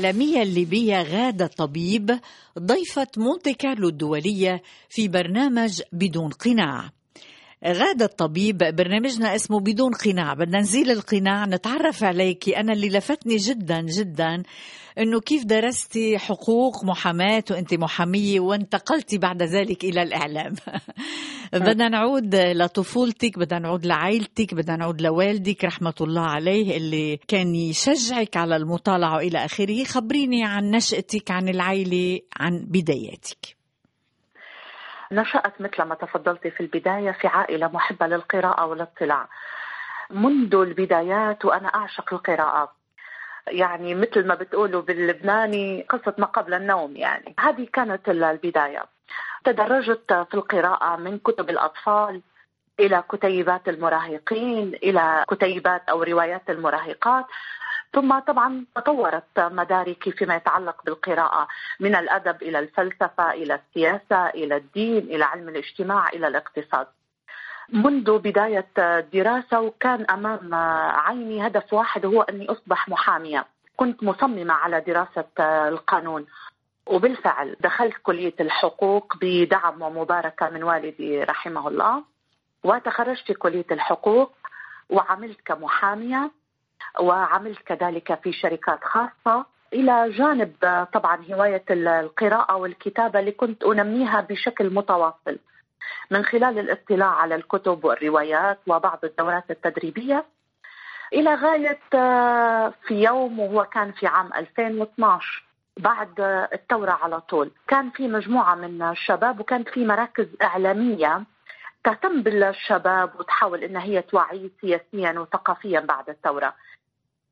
الإعلامية 0.09 0.43
الليبية 0.43 1.03
غادة 1.03 1.47
طبيب 1.47 2.19
ضيفة 2.59 3.07
مونتي 3.17 3.55
كارلو 3.55 3.89
الدولية 3.89 4.63
في 4.89 5.09
برنامج 5.09 5.83
بدون 5.93 6.31
قناع. 6.31 6.91
غادة 7.67 8.05
الطبيب 8.05 8.59
برنامجنا 8.59 9.35
اسمه 9.35 9.61
بدون 9.61 9.93
قناع. 9.93 10.35
بدنا 10.35 10.61
نزيل 10.61 10.91
القناع. 10.91 11.47
نتعرف 11.47 12.05
عليك. 12.05 12.49
أنا 12.49 12.73
اللي 12.73 12.89
لفتني 12.89 13.37
جدا 13.37 13.81
جدا 13.81 14.43
أنه 14.99 15.21
كيف 15.21 15.45
درستي 15.45 16.19
حقوق 16.19 16.85
محاماة 16.85 17.45
وأنت 17.51 17.75
محامية 17.75 18.41
وانتقلتي 18.41 19.19
بعد 19.19 19.43
ذلك 19.43 19.85
إلى 19.85 20.03
الإعلام؟ 20.03 20.55
بدنا 21.53 21.89
نعود 21.89 22.35
لطفولتك 22.35 23.39
بدنا 23.39 23.59
نعود 23.59 23.87
لعائلتك 23.87 24.55
بدنا 24.55 24.77
نعود 24.77 25.01
لوالدك 25.03 25.65
رحمة 25.65 25.95
الله 26.01 26.27
عليه 26.27 26.77
اللي 26.77 27.17
كان 27.29 27.55
يشجعك 27.55 28.37
على 28.37 28.57
المطالعة 28.57 29.19
إلى 29.19 29.45
آخره. 29.45 29.85
خبريني 29.85 30.45
عن 30.45 30.71
نشأتك 30.71 31.31
عن 31.31 31.49
العائلة 31.49 32.21
عن 32.41 32.65
بداياتك. 32.69 33.57
نشأت 35.13 35.61
مثل 35.61 35.83
ما 35.83 35.95
تفضلت 35.95 36.47
في 36.47 36.61
البداية 36.61 37.11
في 37.21 37.27
عائلة 37.27 37.69
محبة 37.69 38.07
للقراءة 38.07 38.67
والاطلاع. 38.67 39.29
منذ 40.11 40.55
البدايات 40.55 41.45
وأنا 41.45 41.69
أعشق 41.69 42.15
القراءة. 42.15 42.78
يعني 43.51 43.95
مثل 43.95 44.27
ما 44.27 44.35
بتقولوا 44.35 44.83
باللبناني 44.83 45.87
قصة 45.89 46.15
ما 46.19 46.27
قبل 46.27 46.55
النوم 46.55 46.97
يعني. 46.97 47.35
هذه 47.41 47.67
كانت 47.73 48.09
البداية. 48.09 48.85
تدرجت 49.45 50.13
في 50.13 50.35
القراءة 50.35 50.97
من 50.97 51.19
كتب 51.19 51.51
الأطفال 51.51 52.23
إلى 52.81 53.03
كتيبات 53.13 53.69
المراهقين 53.69 54.75
إلى 54.75 55.25
كتيبات 55.31 55.83
أو 55.89 56.03
روايات 56.03 56.51
المراهقات. 56.51 57.25
ثم 57.93 58.19
طبعا 58.19 58.65
تطورت 58.77 59.39
مداركي 59.39 60.13
فيما 60.13 60.37
يتعلق 60.37 60.85
بالقراءة 60.85 61.49
من 61.81 61.95
الأدب 61.95 62.43
إلى 62.43 62.59
الفلسفة 62.59 63.31
إلى 63.31 63.55
السياسة 63.55 64.27
إلى 64.29 64.57
الدين 64.57 64.99
إلى 64.99 65.25
علم 65.25 65.49
الاجتماع 65.49 66.09
إلى 66.09 66.27
الاقتصاد. 66.29 66.87
منذ 67.73 68.19
بداية 68.19 68.67
الدراسة 68.79 69.61
وكان 69.61 70.07
أمام 70.11 70.55
عيني 70.95 71.47
هدف 71.47 71.73
واحد 71.73 72.07
هو 72.07 72.23
أني 72.23 72.47
أصبح 72.51 72.89
محامية. 72.89 73.47
كنت 73.77 74.03
مصممة 74.03 74.55
على 74.55 74.81
دراسة 74.81 75.25
القانون. 75.69 76.27
وبالفعل 76.87 77.57
دخلت 77.61 77.97
كلية 78.03 78.35
الحقوق 78.41 79.17
بدعم 79.21 79.83
ومباركة 79.83 80.49
من 80.51 80.63
والدي 80.63 81.23
رحمه 81.25 81.69
الله. 81.69 82.05
وتخرجت 82.65 83.27
في 83.27 83.35
كلية 83.35 83.67
الحقوق 83.71 84.33
وعملت 84.91 85.41
كمحامية 85.45 86.31
وعملت 87.01 87.59
كذلك 87.59 88.21
في 88.23 88.33
شركات 88.33 88.85
خاصة. 88.85 89.47
إلى 89.73 90.11
جانب 90.11 90.53
طبعا 90.93 91.25
هواية 91.33 91.65
القراءة 91.71 92.57
والكتابة 92.57 93.21
اللي 93.21 93.33
كنت 93.33 93.65
أنميها 93.65 94.21
بشكل 94.21 94.71
متواصل. 94.75 95.39
من 96.11 96.25
خلال 96.25 96.59
الاطلاع 96.59 97.09
على 97.09 97.35
الكتب 97.35 97.85
والروايات 97.85 98.59
وبعض 98.67 98.99
الدورات 99.05 99.51
التدريبية 99.51 100.25
إلى 101.13 101.35
غاية 101.35 101.79
في 102.87 102.95
يوم 103.05 103.41
وهو 103.41 103.65
كان 103.65 103.93
في 103.93 104.07
عام 104.07 104.31
2012 104.37 105.45
بعد 105.77 106.21
الثورة 106.53 106.91
على 106.91 107.21
طول 107.21 107.51
كان 107.69 107.91
في 107.91 108.09
مجموعة 108.09 108.55
من 108.55 108.83
الشباب 108.83 109.41
وكانت 109.41 109.69
في 109.69 109.85
مراكز 109.85 110.27
إعلامية 110.43 111.23
تهتم 111.85 112.23
بالشباب 112.23 113.11
وتحاول 113.21 113.65
انها 113.65 113.83
هي 113.83 114.03
توعيه 114.03 114.51
سياسيا 114.61 115.19
وثقافيا 115.21 115.81
بعد 115.81 116.09
الثورة. 116.09 116.55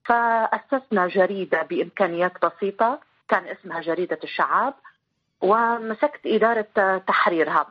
فأسسنا 0.05 1.07
جريدة 1.07 1.63
بإمكانيات 1.63 2.33
بسيطة 2.47 3.01
كان 3.29 3.45
اسمها 3.47 3.81
جريدة 3.81 4.19
الشعاب 4.25 4.75
ومسكت 5.41 6.21
إدارة 6.27 6.99
تحريرها 7.07 7.67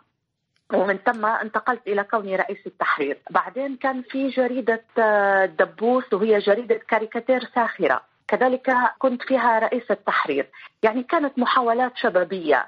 ومن 0.73 0.97
ثم 0.97 1.25
انتقلت 1.25 1.87
إلى 1.87 2.03
كوني 2.03 2.35
رئيس 2.35 2.57
التحرير. 2.67 3.17
بعدين 3.29 3.75
كان 3.75 4.01
في 4.01 4.27
جريدة 4.27 4.83
دبوس 5.45 6.13
وهي 6.13 6.39
جريدة 6.39 6.75
كاريكاتير 6.89 7.39
ساخرة. 7.55 8.01
كذلك 8.27 8.67
كنت 8.99 9.21
فيها 9.21 9.59
رئيس 9.59 9.91
التحرير. 9.91 10.47
يعني 10.83 11.03
كانت 11.03 11.39
محاولات 11.39 11.91
شبابية 11.95 12.65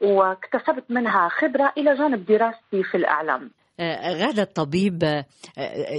واكتسبت 0.00 0.90
منها 0.90 1.28
خبرة 1.28 1.72
إلى 1.78 1.94
جانب 1.94 2.26
دراستي 2.26 2.82
في 2.90 2.96
الإعلام. 2.96 3.50
غادة 4.20 4.42
الطبيب 4.42 5.02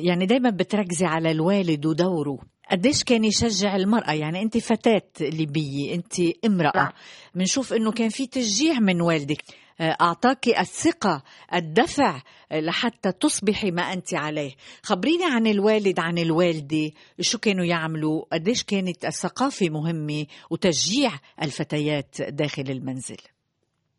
يعني 0.05 0.25
دايما 0.25 0.49
بتركزي 0.49 1.05
على 1.05 1.31
الوالد 1.31 1.85
ودوره. 1.85 2.37
قديش 2.71 3.03
كان 3.03 3.23
يشجع 3.23 3.75
المرأة؟ 3.75 4.13
يعني 4.13 4.41
أنت 4.41 4.57
فتاة 4.57 5.01
ليبية 5.21 5.95
أنت 5.95 6.13
امرأة. 6.45 6.91
بنشوف 7.35 7.73
أنه 7.73 7.91
كان 7.91 8.09
في 8.09 8.27
تشجيع 8.27 8.79
من 8.79 9.01
والدك. 9.01 9.41
أعطاك 9.81 10.47
الثقة 10.47 11.23
الدفع 11.53 12.15
لحتى 12.51 13.11
تصبحي 13.11 13.71
ما 13.71 13.81
أنت 13.81 14.13
عليه. 14.13 14.51
خبريني 14.83 15.25
عن 15.25 15.47
الوالد 15.47 15.99
عن 15.99 16.17
الوالدة. 16.17 16.91
شو 17.21 17.37
كانوا 17.37 17.65
يعملوا؟ 17.65 18.25
قديش 18.31 18.63
كانت 18.63 19.05
الثقافة 19.05 19.69
مهمة 19.69 20.25
وتشجيع 20.49 21.11
الفتيات 21.43 22.15
داخل 22.21 22.65
المنزل؟ 22.69 23.17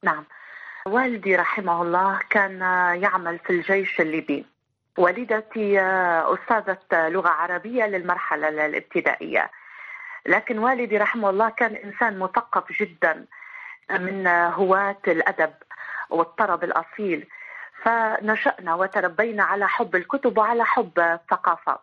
نعم. 0.03 0.25
والدي 0.87 1.37
رحمه 1.37 1.83
الله 1.83 2.21
كان 2.31 2.61
يعمل 3.03 3.39
في 3.39 3.51
الجيش 3.51 4.01
الليبي. 4.01 4.47
والدتي 4.99 5.81
أستاذة 5.81 7.09
لغة 7.09 7.29
عربية 7.29 7.85
للمرحلة 7.85 8.49
الابتدائية. 8.49 9.51
لكن 10.27 10.59
والدي 10.59 10.97
رحمه 10.97 11.31
الله 11.31 11.51
كان 11.51 11.75
إنسان 11.75 12.19
مثقف 12.19 12.65
جدا 12.81 13.27
من 13.91 14.27
هواة 14.27 15.03
الأدب. 15.09 15.53
والطرب 16.11 16.65
الأصيل. 16.65 17.27
فنشأنا 17.83 18.75
وتربينا 18.75 19.45
على 19.45 19.69
حب 19.69 19.97
الكتب 19.97 20.39
وعلى 20.39 20.65
حب 20.65 20.99
الثقافة. 20.99 21.79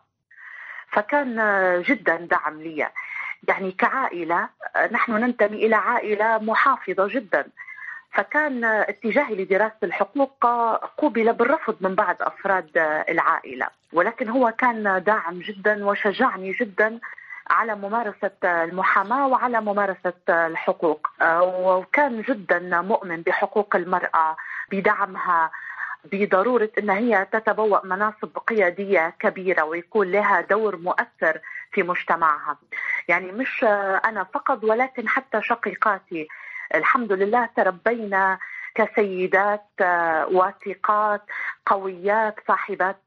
فكان 0.92 1.36
جدا 1.82 2.16
دعم 2.16 2.60
لي 2.60 2.88
يعني 3.48 3.72
كعائلة 3.72 4.48
نحن 4.90 5.12
ننتمي 5.12 5.66
إلى 5.66 5.76
عائلة 5.76 6.38
محافظة 6.38 7.08
جدا. 7.08 7.46
فكان 8.12 8.64
اتجاهي 8.64 9.34
لدراسة 9.34 9.76
الحقوق 9.82 10.46
قوبل 10.98 11.32
بالرفض 11.32 11.76
من 11.80 11.94
بعض 11.94 12.16
أفراد 12.20 12.70
العائلة. 13.08 13.68
ولكن 13.92 14.28
هو 14.28 14.50
كان 14.50 15.02
داعم 15.06 15.38
جدا 15.38 15.86
وشجعني 15.86 16.52
جدا 16.52 17.00
على 17.50 17.74
ممارسة 17.74 18.30
المحاماة 18.44 19.26
وعلى 19.26 19.60
ممارسة 19.60 20.12
الحقوق. 20.28 21.08
وكان 21.42 22.22
جدا 22.22 22.80
مؤمن 22.82 23.22
بحقوق 23.22 23.76
المرأة 23.76 24.36
بدعمها 24.70 25.50
بضرورة 26.12 26.70
أن 26.78 26.90
هي 26.90 27.26
تتبوأ 27.32 27.86
مناصب 27.86 28.38
قيادية 28.46 29.14
كبيرة 29.18 29.64
ويكون 29.64 30.12
لها 30.12 30.40
دور 30.40 30.76
مؤثر 30.76 31.40
في 31.72 31.82
مجتمعها. 31.82 32.56
يعني 33.08 33.32
مش 33.32 33.64
أنا 34.04 34.24
فقط 34.34 34.64
ولكن 34.64 35.08
حتى 35.08 35.42
شقيقاتي. 35.42 36.28
الحمد 36.74 37.12
لله 37.12 37.48
تربينا 37.56 38.38
كسيدات 38.74 39.66
واثقات 40.32 41.22
قويات 41.66 42.34
صاحبات 42.48 43.00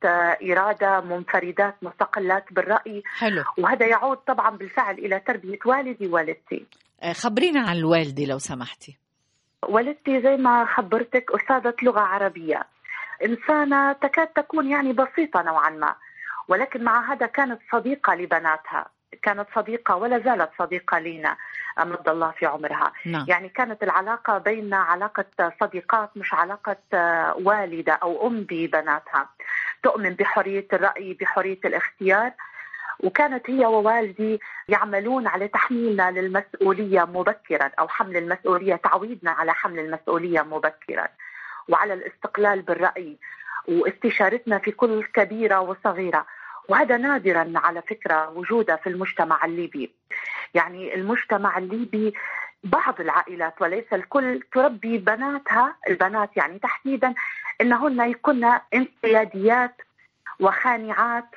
إرادة 0.51 1.01
منفردات 1.01 1.75
مستقلات 1.81 2.53
بالرأي. 2.53 3.03
حلو. 3.19 3.43
وهذا 3.57 3.85
يعود 3.85 4.17
طبعا 4.17 4.49
بالفعل 4.49 4.97
إلى 4.97 5.19
تربية 5.19 5.59
والدي 5.65 6.07
ووالدتي. 6.07 6.65
خبرينا 7.13 7.69
عن 7.69 7.75
الوالدة 7.75 8.25
لو 8.25 8.37
سمحتي. 8.37 8.97
والدتي 9.69 10.21
زي 10.21 10.37
ما 10.37 10.65
خبرتك 10.65 11.25
أستاذة 11.31 11.73
لغة 11.83 11.99
عربية. 11.99 12.63
إنسانة 13.25 13.93
تكاد 13.93 14.27
تكون 14.27 14.69
يعني 14.69 14.93
بسيطة 14.93 15.41
نوعا 15.41 15.69
ما. 15.69 15.95
ولكن 16.47 16.83
مع 16.83 17.13
هذا 17.13 17.25
كانت 17.25 17.59
صديقة 17.71 18.15
لبناتها. 18.15 18.85
كانت 19.21 19.47
صديقة 19.55 19.95
ولا 19.95 20.19
زالت 20.19 20.49
صديقة 20.59 20.99
لينا. 20.99 21.37
مد 21.85 22.09
الله 22.09 22.31
في 22.31 22.45
عمرها. 22.45 22.91
نعم. 23.05 23.25
يعني 23.27 23.49
كانت 23.49 23.83
العلاقة 23.83 24.37
بيننا 24.37 24.77
علاقة 24.77 25.25
صديقات 25.61 26.09
مش 26.15 26.33
علاقة 26.33 26.77
والدة 27.45 27.93
أو 27.93 28.27
أم 28.27 28.45
ببناتها. 28.49 29.29
تؤمن 29.83 30.09
بحرية 30.09 30.67
الرأي 30.73 31.13
بحرية 31.13 31.59
الاختيار. 31.65 32.31
وكانت 32.99 33.49
هي 33.49 33.65
ووالدي 33.65 34.39
يعملون 34.67 35.27
على 35.27 35.47
تحميلنا 35.47 36.11
للمسؤولية 36.11 37.03
مبكرا 37.05 37.71
أو 37.79 37.87
حمل 37.87 38.17
المسؤولية 38.17 38.75
تعويدنا 38.75 39.31
على 39.31 39.53
حمل 39.53 39.79
المسؤولية 39.79 40.41
مبكرا. 40.41 41.07
وعلى 41.69 41.93
الاستقلال 41.93 42.61
بالرأي 42.61 43.17
واستشارتنا 43.67 44.57
في 44.57 44.71
كل 44.71 45.03
كبيرة 45.03 45.59
وصغيرة. 45.59 46.25
وهذا 46.69 46.97
نادرا 46.97 47.53
على 47.55 47.81
فكرة 47.81 48.29
وجوده 48.29 48.75
في 48.75 48.89
المجتمع 48.89 49.45
الليبي. 49.45 49.91
يعني 50.53 50.95
المجتمع 50.95 51.57
الليبي 51.57 52.13
بعض 52.63 53.01
العائلات 53.01 53.61
وليس 53.61 53.93
الكل 53.93 54.41
تربي 54.53 54.97
بناتها 54.97 55.75
البنات 55.89 56.37
يعني 56.37 56.59
تحديدا 56.59 57.13
إنهن 57.61 58.09
يكن 58.09 58.51
انقياديات 58.73 59.81
وخانعات 60.39 61.35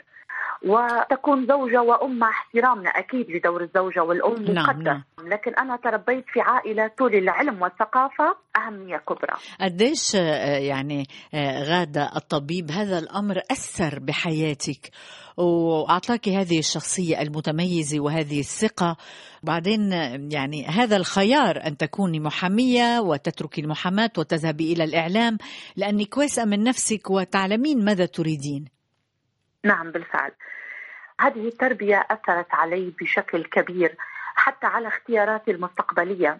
وتكون 0.67 1.47
زوجة 1.47 1.83
وأم 1.83 2.19
مع 2.19 2.31
احترامنا 2.31 2.91
أكيد 2.91 3.31
لدور 3.31 3.63
الزوجة 3.63 4.03
والأم 4.03 4.45
نعم، 4.45 4.83
نعم. 4.83 5.03
لكن 5.25 5.55
أنا 5.55 5.77
تربيت 5.77 6.25
في 6.33 6.41
عائلة 6.41 6.87
تولي 6.87 7.19
العلم 7.19 7.63
والثقافة 7.63 8.37
أهمية 8.57 8.97
كبرى. 8.97 9.35
قديش 9.61 10.17
آه، 10.17 10.59
يعني 10.59 11.07
آه، 11.35 11.63
غادة 11.63 12.11
الطبيب 12.17 12.71
هذا 12.71 12.99
الأمر 12.99 13.39
أثر 13.51 13.99
بحياتك؟ 13.99 14.91
وأعطاك 15.37 16.29
هذه 16.29 16.59
الشخصية 16.59 17.23
المتميزة 17.23 18.01
وهذه 18.01 18.41
الثقة. 18.41 18.97
بعدين 19.43 19.93
آه، 19.93 20.29
يعني 20.31 20.67
هذا 20.67 20.97
الخيار 20.97 21.67
أن 21.67 21.77
تكوني 21.77 22.21
محامية 22.21 23.01
وتتركي 23.01 23.61
المحاماة 23.61 24.11
وتذهبي 24.19 24.73
إلى 24.73 24.85
الإعلام 24.85 25.39
لأنك 25.77 26.17
واثقة 26.17 26.45
من 26.45 26.65
نفسك 26.65 27.11
وتعلمين 27.11 27.85
ماذا 27.85 28.07
تريدين. 28.07 28.80
نعم 29.65 29.91
بالفعل. 29.91 30.33
هذه 31.21 31.49
التربية 31.49 32.07
أثرت 32.11 32.55
علي 32.55 32.93
بشكل 33.01 33.45
كبير 33.45 33.97
حتى 34.35 34.67
على 34.67 34.89
اختياراتي 34.89 35.51
المستقبلية. 35.51 36.39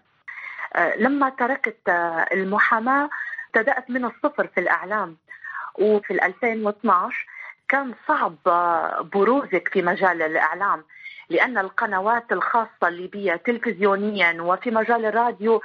آه، 0.75 0.97
لما 0.97 1.29
تركت 1.29 1.89
آه، 1.89 2.27
المحاماة 2.33 3.11
ابتدأت 3.47 3.91
من 3.91 4.05
الصفر 4.05 4.47
في 4.47 4.61
الإعلام. 4.61 5.17
وفي 5.79 6.13
ال 6.13 6.21
2012 6.21 7.27
كان 7.69 7.95
صعب 8.09 8.37
آه، 8.47 9.01
بروزك 9.01 9.69
في 9.73 9.83
مجال 9.83 10.23
الإعلام 10.23 10.85
لأن 11.29 11.59
القنوات 11.59 12.33
الخاصة 12.33 12.89
الليبية 12.89 13.37
تلفزيونيا 13.37 14.43
وفي 14.43 14.71
مجال 14.71 15.05
الراديو 15.05 15.63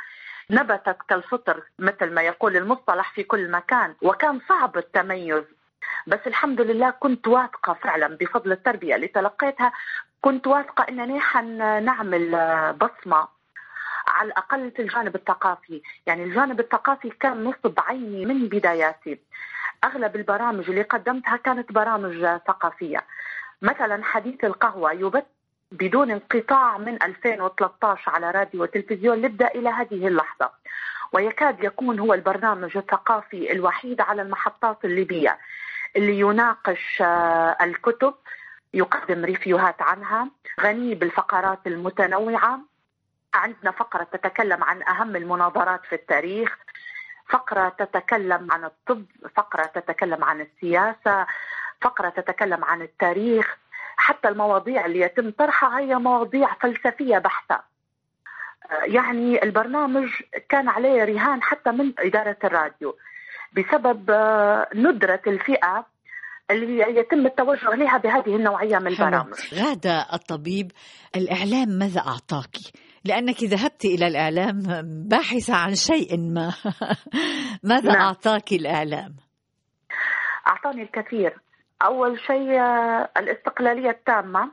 نبتت 0.49 0.97
كالفطر 1.09 1.63
مثل 1.79 2.13
ما 2.13 2.21
يقول 2.21 2.57
المصطلح 2.57 3.13
في 3.13 3.23
كل 3.23 3.51
مكان. 3.51 3.95
وكان 4.01 4.39
صعب 4.49 4.77
التميز 4.77 5.43
بس 6.07 6.19
الحمد 6.27 6.61
لله 6.61 6.89
كنت 6.89 7.27
واثقة 7.27 7.73
فعلا 7.73 8.07
بفضل 8.07 8.51
التربية 8.51 8.95
اللي 8.95 9.07
تلقيتها. 9.07 9.73
كنت 10.21 10.47
واثقة 10.47 10.85
أنني 10.89 11.19
حنعمل 11.19 12.35
آه، 12.35 12.71
بصمة 12.71 13.27
على 14.07 14.27
الأقل 14.27 14.71
في 14.71 14.81
الجانب 14.81 15.15
الثقافي. 15.15 15.81
يعني 16.07 16.23
الجانب 16.23 16.59
الثقافي 16.59 17.09
كان 17.09 17.43
نصب 17.43 17.79
عيني 17.79 18.25
من 18.25 18.47
بداياتي. 18.47 19.19
أغلب 19.83 20.15
البرامج 20.15 20.69
اللي 20.69 20.81
قدمتها 20.81 21.37
كانت 21.37 21.71
برامج 21.71 22.23
آه، 22.23 22.41
ثقافية. 22.47 22.99
مثلا 23.61 24.03
حديث 24.03 24.43
القهوة 24.43 24.91
يبث 24.93 25.25
بدون 25.71 26.11
انقطاع 26.11 26.77
من 26.77 27.03
2013 27.03 28.11
على 28.11 28.31
راديو 28.31 28.63
وتلفزيون 28.63 29.21
لبدا 29.21 29.47
إلى 29.47 29.69
هذه 29.69 30.07
اللحظة. 30.07 30.49
ويكاد 31.13 31.63
يكون 31.63 31.99
هو 31.99 32.13
البرنامج 32.13 32.77
الثقافي 32.77 33.51
الوحيد 33.51 34.01
على 34.01 34.21
المحطات 34.21 34.85
الليبية. 34.85 35.37
اللي 35.95 36.19
يناقش 36.19 37.01
آه، 37.01 37.57
الكتب 37.61 38.13
يقدم 38.73 39.25
ريفيوهات 39.25 39.81
عنها 39.81 40.29
غني 40.61 40.95
بالفقرات 40.95 41.59
المتنوعة. 41.67 42.59
عندنا 43.33 43.71
فقرة 43.71 44.03
تتكلم 44.03 44.63
عن 44.63 44.83
أهم 44.83 45.15
المناظرات 45.15 45.85
في 45.85 45.95
التاريخ 45.95 46.57
فقرة 47.29 47.69
تتكلم 47.69 48.51
عن 48.51 48.65
الطب 48.65 49.05
فقرة 49.35 49.65
تتكلم 49.65 50.23
عن 50.23 50.41
السياسة 50.41 51.25
فقرة 51.81 52.09
تتكلم 52.09 52.65
عن 52.65 52.81
التاريخ. 52.81 53.57
حتى 53.97 54.27
المواضيع 54.27 54.85
اللي 54.85 54.99
يتم 54.99 55.31
طرحها 55.31 55.79
هي 55.79 55.95
مواضيع 55.95 56.53
فلسفية 56.53 57.17
بحتة. 57.17 57.55
آه، 57.55 58.83
يعني 58.83 59.43
البرنامج 59.43 60.09
كان 60.49 60.69
عليه 60.69 61.03
رهان 61.03 61.43
حتى 61.43 61.71
من 61.71 61.93
إدارة 61.99 62.37
الراديو. 62.43 62.97
بسبب 63.55 64.11
آه، 64.11 64.67
ندرة 64.75 65.21
الفئة 65.27 65.85
اللي 66.51 66.99
يتم 66.99 67.25
التوجه 67.25 67.75
لها 67.75 67.97
بهذه 67.97 68.35
النوعية 68.35 68.79
من. 68.79 68.87
البرامج 68.87 69.53
غادة 69.53 70.05
الطبيب 70.13 70.71
الإعلام 71.15 71.69
ماذا 71.69 72.01
أعطاك؟ 72.01 72.55
لأنك 73.05 73.43
ذهبت 73.43 73.85
إلى 73.85 74.07
الإعلام 74.07 74.63
باحثة 75.09 75.55
عن 75.55 75.75
شيء 75.75 76.19
ما 76.19 76.53
ماذا 77.63 77.91
نعم. 77.91 78.01
أعطاك 78.01 78.51
الإعلام؟ 78.51 79.15
أعطاني 80.47 80.81
الكثير 80.81 81.37
أول 81.81 82.19
شيء 82.19 82.59
آه، 82.59 83.09
الاستقلالية 83.17 83.89
التامة 83.89 84.51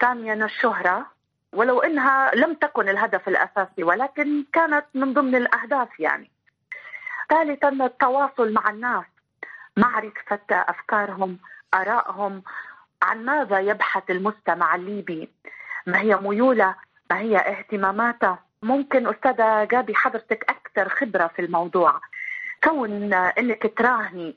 ثانيا 0.00 0.44
الشهرة 0.44 1.06
ولو 1.52 1.80
إنها 1.80 2.34
لم 2.34 2.54
تكن 2.54 2.88
الهدف 2.88 3.28
الأساسي 3.28 3.84
ولكن 3.84 4.44
كانت 4.52 4.84
من 4.94 5.12
ضمن 5.12 5.36
الأهداف 5.36 6.00
يعني 6.00 6.30
ثالثا 7.28 7.68
التواصل 7.68 8.52
مع 8.52 8.70
الناس 8.70 9.04
معرفة 9.76 10.40
أفكارهم 10.50 11.38
آرائهم 11.74 12.42
عن 13.02 13.24
ماذا 13.24 13.58
يبحث 13.58 14.10
المستمع 14.10 14.74
الليبي. 14.74 15.28
ما 15.86 16.00
هي 16.00 16.16
ميوله؟ 16.16 16.74
ما 17.10 17.18
هي 17.18 17.36
اهتماماته؟ 17.38 18.36
ممكن 18.62 19.06
أستاذة 19.06 19.64
جابي 19.64 19.94
حضرتك 19.94 20.44
أكثر 20.50 20.88
خبرة 20.88 21.26
في 21.26 21.42
الموضوع. 21.42 22.00
كون 22.64 23.14
أنك 23.14 23.72
تراهني 23.78 24.36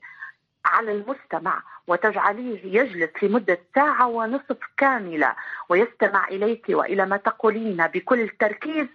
على 0.65 0.91
المستمع 0.91 1.63
وتجعليه 1.87 2.81
يجلس 2.81 3.23
لمدة 3.23 3.59
ساعة 3.75 4.07
ونصف 4.07 4.57
كاملة 4.77 5.35
ويستمع 5.69 6.27
إليك 6.27 6.65
وإلى 6.69 7.05
ما 7.05 7.17
تقولين 7.17 7.87
بكل 7.87 8.29
تركيز 8.29 8.87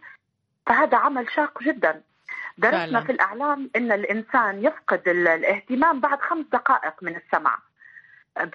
فهذا 0.67 0.97
عمل 0.99 1.31
شاق 1.31 1.63
جدا. 1.63 2.03
درسنا 2.59 2.79
فعلاً. 2.87 3.01
في 3.01 3.12
الإعلام 3.12 3.71
أن 3.77 3.92
الإنسان 3.92 4.64
يفقد 4.64 5.09
ال- 5.09 5.29
الاهتمام 5.29 6.01
بعد 6.01 6.21
خمس 6.21 6.45
دقائق 6.53 6.95
من 7.03 7.16
السمع 7.16 7.59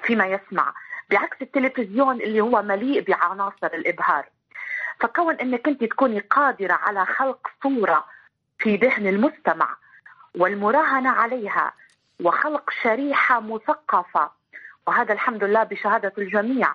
فيما 0.04 0.26
يسمع 0.26 0.74
بعكس 1.10 1.38
التلفزيون 1.42 2.22
اللي 2.22 2.42
هو 2.42 2.62
مليء 2.62 3.02
بعناصر 3.02 3.68
الإبهار 3.74 4.26
فكون 5.00 5.36
أنك 5.36 5.68
أنت 5.68 5.84
تكوني 5.84 6.20
قادرة 6.20 6.74
على 6.74 7.06
خلق 7.06 7.48
صورة 7.64 8.06
في 8.60 8.76
ذهن 8.76 9.08
المستمع 9.08 9.76
والمراهنة 10.38 11.10
عليها 11.10 11.74
وخلق 12.24 12.70
شريحة 12.84 13.40
مثقفة 13.40 14.32
وهذا 14.88 15.14
الحمد 15.14 15.44
لله 15.44 15.64
بشهادة 15.64 16.14
الجميع 16.18 16.74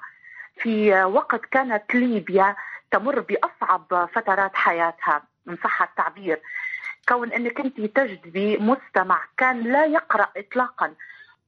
في 0.57 1.05
وقت 1.05 1.45
كانت 1.47 1.95
ليبيا 1.95 2.57
تمر 2.91 3.21
بأصعب 3.21 4.09
فترات 4.15 4.55
حياتها 4.55 5.23
إن 5.49 5.57
صح 5.65 5.83
التعبير 5.83 6.41
كون 7.09 7.33
أنك 7.33 7.61
أنت 7.61 7.81
تجذبي 7.81 8.57
مستمع 8.57 9.19
كان 9.39 9.73
لا 9.73 9.85
يقرأ 9.85 10.29
إطلاقا 10.37 10.95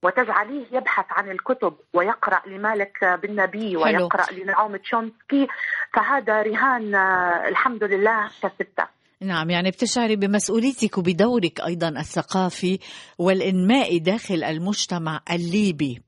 وتجعليه 0.03 0.67
يبحث 0.73 1.07
عن 1.11 1.31
الكتب 1.31 1.75
ويقرأ 1.95 2.43
لمالك 2.47 3.21
بن 3.23 3.37
نبي 3.37 3.69
حلو. 3.69 3.83
ويقرأ 3.83 4.33
لنعوم 4.33 4.77
تشومسكي 4.77 5.49
فهذا 5.95 6.43
رهان 6.43 6.95
آه، 6.95 7.49
الحمد 7.49 7.85
لله 7.85 8.29
كسبته 8.43 8.85
نعم 9.21 9.51
يعني 9.51 9.71
بتشعري 9.71 10.17
بمسؤوليتك 10.17 10.99
وبدورك 10.99 11.61
أيضا 11.61 11.89
الثقافي 11.89 12.79
والإنمائي 13.19 13.99
داخل 13.99 14.45
المجتمع 14.45 15.21
الليبي. 15.31 16.03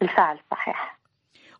بالفعل 0.00 0.38
صحيح. 0.50 0.99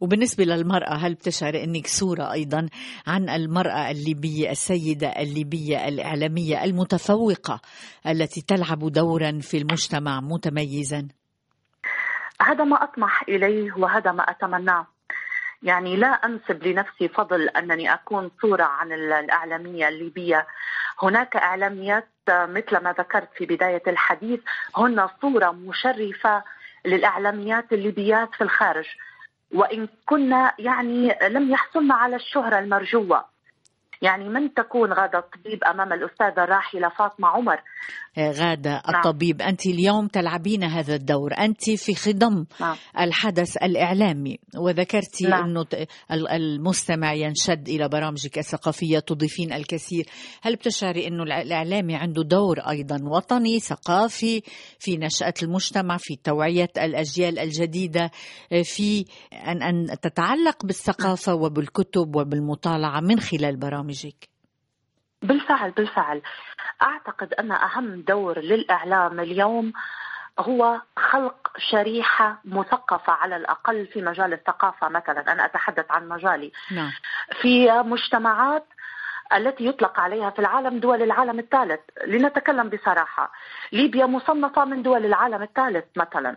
وبالنسبة 0.01 0.45
للمرأة 0.45 0.95
هل 0.95 1.15
بتشعري 1.15 1.65
أنك 1.65 1.87
صورة 1.87 2.33
أيضا 2.33 2.69
عن 3.07 3.29
المرأة 3.29 3.91
الليبية 3.91 4.51
السيدة 4.51 5.09
الليبية 5.09 5.89
الإعلامية 5.89 6.65
المتفوقة 6.65 7.61
التي 8.07 8.41
تلعب 8.43 8.79
دورا 8.93 9.39
في 9.43 9.57
المجتمع 9.59 10.21
متميزا؟ 10.21 11.09
هذا 12.43 12.65
ما 12.65 12.83
أطمح 12.85 13.23
إليه 13.29 13.73
وهذا 13.77 14.13
ما 14.13 14.23
أتمناه. 14.23 14.87
يعني 15.63 15.97
لا 15.97 16.07
أنسب 16.07 16.63
لنفسي 16.67 17.09
فضل 17.09 17.49
أنني 17.49 17.95
أكون 17.95 18.31
صورة 18.43 18.65
عن 18.65 18.93
ال- 18.93 19.13
الإعلامية 19.13 19.89
الليبية. 19.89 20.47
هناك 21.03 21.37
إعلاميات 21.37 22.09
آه، 22.29 22.47
مثل 22.47 22.77
ما 22.85 22.93
ذكرت 22.93 23.29
في 23.37 23.47
بداية 23.47 23.83
الحديث 23.87 24.41
هن 24.77 25.09
صورة 25.23 25.51
مشرفة 25.51 26.43
للإعلاميات 26.87 27.73
الليبيات 27.73 28.29
في 28.35 28.45
الخارج. 28.45 28.85
وإن 29.55 29.89
كنا 30.07 30.55
يعني 30.59 31.15
لم 31.29 31.51
يحصلن 31.51 31.93
على 31.93 32.17
الشهرة 32.17 32.59
المرجوة. 32.59 33.25
يعني 34.03 34.29
من 34.29 34.55
تكون 34.55 34.93
غادة 34.93 35.19
الطبيب 35.19 35.65
أمام 35.65 35.93
الأستاذة 35.93 36.45
الراحلة 36.45 36.89
فاطمة 36.89 37.29
عمر 37.29 37.63
غادة 38.19 38.71
نعم. 38.71 38.97
الطبيب 38.97 39.43
أنت 39.43 39.67
اليوم 39.67 40.07
تلعبين 40.07 40.65
هذا 40.65 40.95
الدور 40.95 41.35
أنت 41.39 41.71
في 41.71 41.95
خضم 41.95 42.45
نعم. 42.61 42.77
الحدث 43.01 43.57
الإعلامي 43.57 44.39
وذكرتي 44.57 45.27
نعم. 45.27 45.45
أنه 45.45 45.67
المستمع 46.33 47.13
ينشد 47.13 47.69
إلى 47.69 47.89
برامجك 47.89 48.39
الثقافية 48.39 48.99
تضيفين 48.99 49.53
الكثير 49.53 50.05
هل 50.43 50.57
بتشعري 50.57 51.07
أنه 51.07 51.23
الإعلامي 51.23 51.97
عنده 51.97 52.23
دور 52.23 52.59
أيضا 52.59 52.97
وطني 53.03 53.61
ثقافي 53.61 54.43
في 54.79 54.97
نشأة 54.97 55.35
المجتمع 55.43 55.97
في 55.97 56.17
توعية 56.25 56.71
الأجيال 56.77 57.39
الجديدة 57.39 58.11
في 58.65 59.05
أن, 59.33 59.63
أن 59.63 59.87
تتعلق 60.03 60.67
بالثقافة 60.67 61.35
وبالكتب 61.35 62.17
وبالمطالعة 62.17 63.01
من 63.01 63.21
خلال 63.21 63.57
برامجك 63.91 64.29
بالفعل 65.23 65.71
بالفعل. 65.71 66.23
أعتقد 66.83 67.35
أن 67.35 67.53
أهم 67.53 68.01
دور 68.01 68.39
للإعلام 68.39 69.21
اليوم 69.21 69.73
هو 70.39 70.81
خلق 70.97 71.51
شريحة 71.59 72.41
مثقفة 72.45 73.13
على 73.13 73.37
الأقل 73.37 73.87
في 73.87 74.03
مجال 74.03 74.33
الثقافة 74.33 74.89
مثلا. 74.89 75.33
أنا 75.33 75.45
أتحدث 75.45 75.91
عن 75.91 76.09
مجالي. 76.09 76.53
نعم. 76.71 76.93
في 77.41 77.71
مجتمعات 77.71 78.67
التي 79.37 79.67
يطلق 79.67 80.01
عليها 80.01 80.31
في 80.31 80.39
العالم 80.39 80.79
دول 80.81 81.03
العالم 81.03 81.39
الثالث. 81.39 81.81
لنتكلم 82.07 82.69
بصراحة. 82.69 83.33
ليبيا 83.73 84.07
مصنفة 84.07 84.65
من 84.65 84.83
دول 84.83 85.07
العالم 85.07 85.43
الثالث 85.43 85.85
مثلا. 85.97 86.37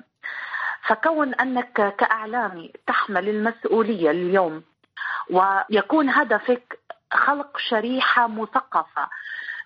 فكون 0.87 1.33
أنك 1.33 1.95
كإعلامي 1.97 2.73
تحمل 2.87 3.29
المسؤولية 3.29 4.11
اليوم 4.11 4.63
ويكون 5.29 6.09
هدفك 6.09 6.79
خلق 7.15 7.57
شريحة 7.57 8.27
مثقفة. 8.27 9.07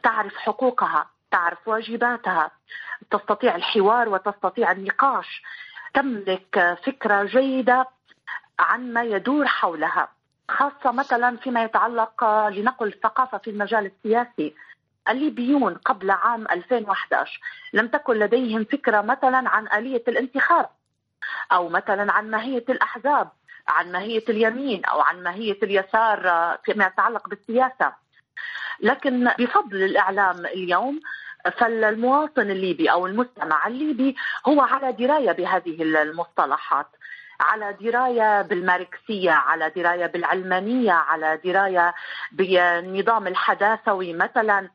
تعرف 0.04 0.38
حقوقها 0.38 1.06
تعرف 1.32 1.68
واجباتها. 1.68 2.52
تستطيع 3.12 3.56
الحوار 3.56 4.10
وتستطيع 4.10 4.72
النقاش. 4.72 5.44
تملك 5.94 6.78
فكرة 6.86 7.24
جيدة 7.24 7.88
عن 8.60 8.94
ما 8.94 9.04
يدور 9.04 9.48
حولها. 9.48 10.08
خاصة 10.50 10.92
مثلا 10.92 11.38
فيما 11.38 11.64
يتعلق 11.64 12.24
لنقل 12.50 12.88
الثقافة 12.88 13.38
في 13.38 13.50
المجال 13.50 13.86
السياسي. 13.86 14.56
الليبيون 15.10 15.74
قبل 15.74 16.12
عام 16.12 16.48
2011 16.52 17.40
لم 17.74 17.88
تكن 17.88 18.14
لديهم 18.14 18.64
فكرة 18.64 19.02
مثلا 19.02 19.50
عن 19.50 19.68
آلية 19.68 20.04
الانتخاب 20.08 20.70
أو 21.52 21.70
مثلا 21.70 22.14
عن 22.14 22.32
ماهية 22.32 22.66
الأحزاب. 22.70 23.30
عن 23.68 23.92
ماهية 23.92 24.24
اليمين 24.30 24.86
أو 24.86 25.02
عن 25.02 25.24
ماهية 25.24 25.58
اليسار 25.64 26.20
فيما 26.66 26.86
يتعلق 26.86 27.30
بالسياسة. 27.30 27.94
لكن 28.80 29.32
بفضل 29.40 29.84
الإعلام 29.84 30.46
اليوم 30.46 31.00
فالمواطن 31.58 32.52
الليبي 32.52 32.92
أو 32.92 33.08
المستمع 33.08 33.68
الليبي 33.68 34.16
هو 34.48 34.62
على 34.62 34.92
دراية 34.92 35.32
بهذه 35.32 35.82
المصطلحات. 35.82 36.88
على 37.40 37.74
دراية 37.82 38.42
بالماركسية، 38.42 39.32
على 39.32 39.70
دراية 39.70 40.06
بالعلمانية، 40.06 40.92
على 40.92 41.40
دراية 41.44 41.94
بالنظام 42.32 43.28
الحداثوي 43.28 44.14
مثلا. 44.14 44.70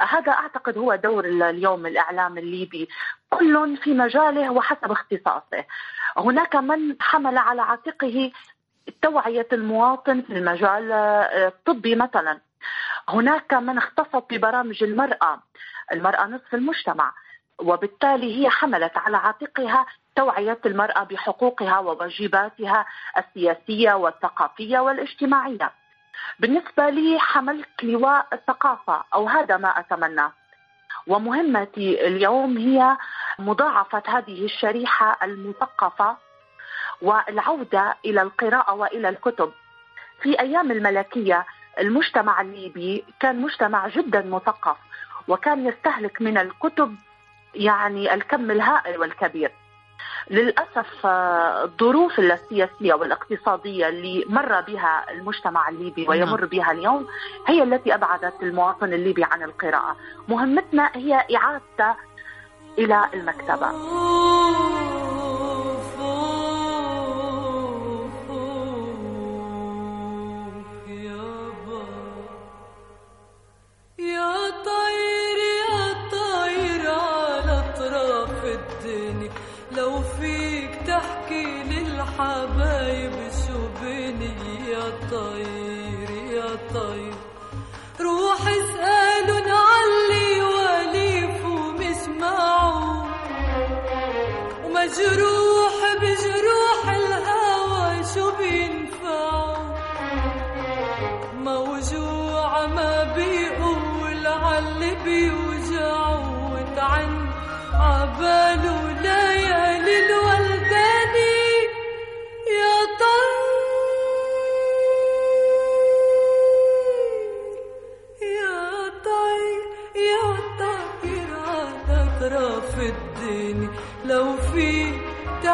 هذا 0.00 0.32
أعتقد 0.32 0.78
هو 0.78 0.94
دور 0.94 1.24
اليوم 1.24 1.86
الإعلام 1.86 2.38
الليبي، 2.38 2.88
كل 3.30 3.76
في 3.76 3.94
مجاله 3.94 4.50
وحسب 4.50 4.90
اختصاصه. 4.90 5.64
هناك 6.16 6.56
من 6.56 6.96
حمل 7.00 7.38
على 7.38 7.62
عاتقه 7.62 8.32
توعية 9.02 9.48
المواطن 9.52 10.22
في 10.22 10.32
المجال 10.32 10.92
الطبي 10.92 11.94
مثلا. 11.94 12.40
هناك 13.08 13.54
من 13.54 13.78
اختصص 13.78 14.22
ببرامج 14.30 14.82
المرأة، 14.82 15.42
المرأة 15.92 16.26
نصف 16.26 16.54
المجتمع. 16.54 17.12
وبالتالي 17.58 18.42
هي 18.42 18.50
حملت 18.50 18.96
على 18.96 19.16
عاتقها 19.16 19.86
توعية 20.16 20.58
المرأة 20.66 21.04
بحقوقها 21.04 21.78
وواجباتها 21.78 22.86
السياسية 23.18 23.92
والثقافية 23.92 24.78
والاجتماعية 24.78 25.72
بالنسبة 26.38 26.88
لي 26.88 27.18
حملت 27.18 27.82
لواء 27.82 28.26
الثقافة 28.32 29.04
أو 29.14 29.28
هذا 29.28 29.56
ما 29.56 29.68
أتمناه 29.68 30.32
ومهمتي 31.06 32.06
اليوم 32.06 32.58
هي 32.58 32.96
مضاعفة 33.38 34.02
هذه 34.06 34.44
الشريحة 34.44 35.18
المثقفة 35.22 36.16
والعودة 37.02 37.96
إلى 38.04 38.22
القراءة 38.22 38.74
وإلى 38.74 39.08
الكتب. 39.08 39.52
في 40.22 40.40
أيام 40.40 40.70
الملكية 40.70 41.46
المجتمع 41.80 42.40
الليبي 42.40 43.04
كان 43.20 43.40
مجتمع 43.40 43.88
جدا 43.88 44.22
مثقف 44.22 44.76
وكان 45.28 45.66
يستهلك 45.66 46.22
من 46.22 46.38
الكتب 46.38 46.96
يعني 47.54 48.14
الكم 48.14 48.50
الهائل 48.50 49.00
والكبير. 49.00 49.50
للأسف 50.30 51.06
الظروف 51.06 52.18
السياسية 52.18 52.94
والاقتصادية 52.94 53.88
اللي 53.88 54.24
مر 54.28 54.60
بها 54.60 55.10
المجتمع 55.10 55.68
الليبي 55.68 56.06
ويمر 56.08 56.44
بها 56.44 56.72
اليوم 56.72 57.06
هي 57.46 57.62
التي 57.62 57.94
أبعدت 57.94 58.34
المواطن 58.42 58.92
الليبي 58.92 59.24
عن 59.24 59.42
القراءة، 59.42 59.96
مهمتنا 60.28 60.90
هي 60.94 61.26
اعادته 61.36 61.94
إلى 62.78 63.08
المكتبة. 63.14 63.70
ومجروح 94.86 95.94
بجروح 96.00 96.82
الهوى 96.88 98.04
شو 98.14 98.30
بينفعوا 98.38 99.56
موجوع 101.34 102.66
ما 102.66 103.14
بيقول 103.16 104.26
عاللي 104.26 104.94
بيوجعوا 105.04 106.50
وتعن 106.52 107.26
عباله 107.74 108.45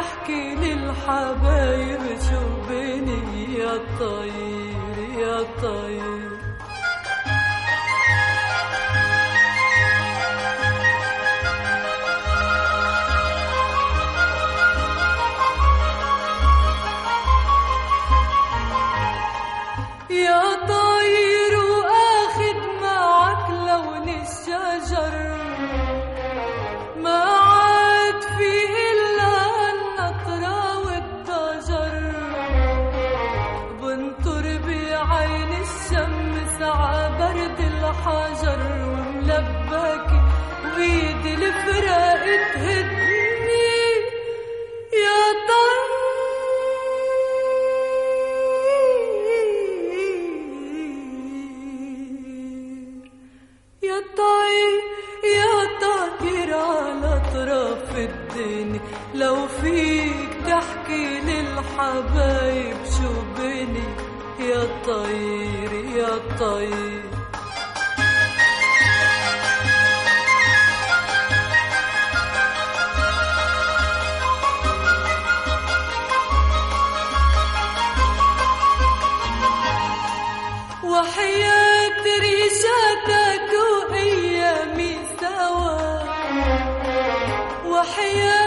تحكي 0.03 0.55
للحبايب 0.55 2.01
شو 2.29 2.43
بيني 2.69 3.59
يا 3.59 3.75
طير 4.01 4.97
يا 5.19 5.37
طير 5.63 6.12
للحبايب 61.83 62.77
شو 62.85 63.13
بني؟ 63.39 63.89
يا 64.39 64.63
طير 64.87 65.73
يا 65.97 66.13
طير. 66.39 67.03
وحياة 80.85 82.03
ريشاتك 82.21 83.51
وأيامي 83.91 84.97
سوا. 85.21 86.03
وحياة 87.67 88.42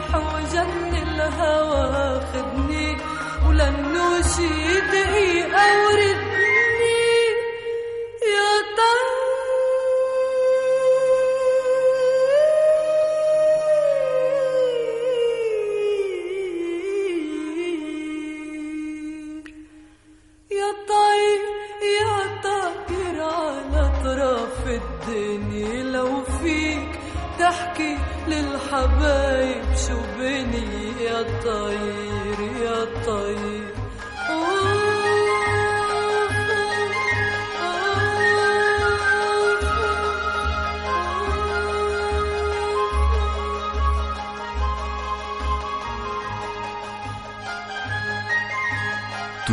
رايح 0.00 0.16
وجن 0.34 0.94
الهوى 1.02 2.20
خدني 2.32 2.96
ولنوشي 3.48 4.80
دقيقة 4.92 5.66
وردني 5.86 6.29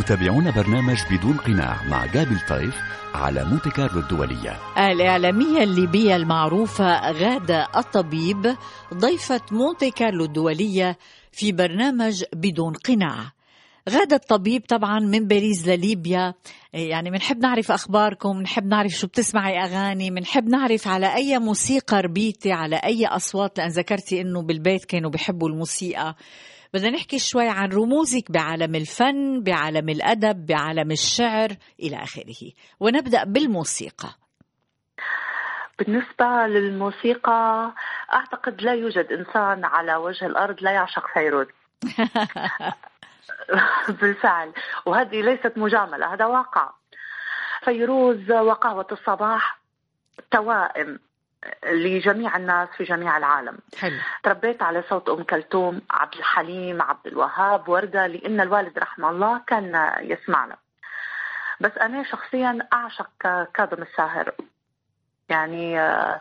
تتابعون 0.08 0.50
برنامج 0.50 0.98
بدون 1.10 1.36
قناع 1.36 1.82
مع 1.82 2.06
جابل 2.06 2.40
طيف 2.48 2.74
على 3.14 3.44
مونتي 3.44 3.70
كارلو 3.70 4.00
الدولية. 4.00 4.58
الإعلامية 4.78 5.62
الليبية 5.62 6.16
المعروفة 6.16 7.10
غادة 7.10 7.68
الطبيب 7.76 8.56
ضيفة 8.94 9.40
مونتي 9.52 9.90
كارلو 9.90 10.24
الدولية 10.24 10.98
في 11.32 11.52
برنامج 11.52 12.24
بدون 12.32 12.72
قناع. 12.72 13.32
غادة 13.90 14.16
الطبيب 14.16 14.62
طبعا 14.68 15.00
من 15.00 15.26
باريس 15.26 15.68
لليبيا. 15.68 16.34
يعني 16.72 17.10
بنحب 17.10 17.38
نعرف 17.38 17.72
أخباركم 17.72 18.38
بنحب 18.38 18.66
نعرف 18.66 18.92
شو 18.92 19.06
بتسمعي 19.06 19.64
أغاني 19.64 20.10
بنحب 20.10 20.48
نعرف 20.48 20.88
على 20.88 21.14
أي 21.14 21.38
موسيقى 21.38 22.00
ربيتي 22.00 22.52
على 22.52 22.76
أي 22.76 23.06
أصوات 23.06 23.58
لأن 23.58 23.68
ذكرتي 23.68 24.20
أنه 24.20 24.42
بالبيت 24.42 24.84
كانوا 24.84 25.10
بيحبوا 25.10 25.48
الموسيقى. 25.48 26.14
بدنا 26.74 26.90
نحكي 26.90 27.18
شوي 27.18 27.48
عن 27.48 27.72
رموزك 27.72 28.32
بعالم 28.32 28.74
الفن 28.74 29.42
بعالم 29.42 29.88
الأدب 29.88 30.46
بعالم 30.46 30.90
الشعر 30.90 31.48
إلى 31.80 31.96
آخره. 31.96 32.52
ونبدأ 32.80 33.24
بالموسيقى. 33.24 34.08
بالنسبة 35.78 36.46
للموسيقى 36.46 37.72
أعتقد 38.12 38.62
لا 38.62 38.74
يوجد 38.74 39.06
إنسان 39.12 39.64
على 39.64 39.96
وجه 39.96 40.26
الأرض 40.26 40.56
لا 40.60 40.70
يعشق 40.70 41.06
فيروز 41.14 41.46
بالفعل. 44.00 44.52
وهذه 44.86 45.22
ليست 45.22 45.52
مجاملة 45.56 46.14
هذا 46.14 46.26
واقع. 46.26 46.70
فيروز 47.64 48.30
وقهوة 48.30 48.86
الصباح 48.92 49.58
توائم. 50.30 50.98
لجميع 51.66 52.36
الناس 52.36 52.68
في 52.68 52.84
جميع 52.84 53.16
العالم. 53.16 53.58
حلو. 53.78 53.96
تربيت 54.22 54.62
على 54.62 54.82
صوت 54.88 55.08
أم 55.08 55.22
كلثوم 55.22 55.80
عبد 55.90 56.14
الحليم 56.14 56.82
عبد 56.82 57.06
الوهاب 57.06 57.68
وردة 57.68 58.06
لأن 58.06 58.40
الوالد 58.40 58.78
رحمه 58.78 59.10
الله 59.10 59.40
كان 59.46 59.92
يسمعنا. 60.00 60.56
بس 61.60 61.78
أنا 61.78 62.04
شخصيا 62.04 62.58
أعشق 62.72 63.10
كاظم 63.54 63.82
الساهر. 63.82 64.32
يعني 65.28 65.80
آه، 65.80 66.20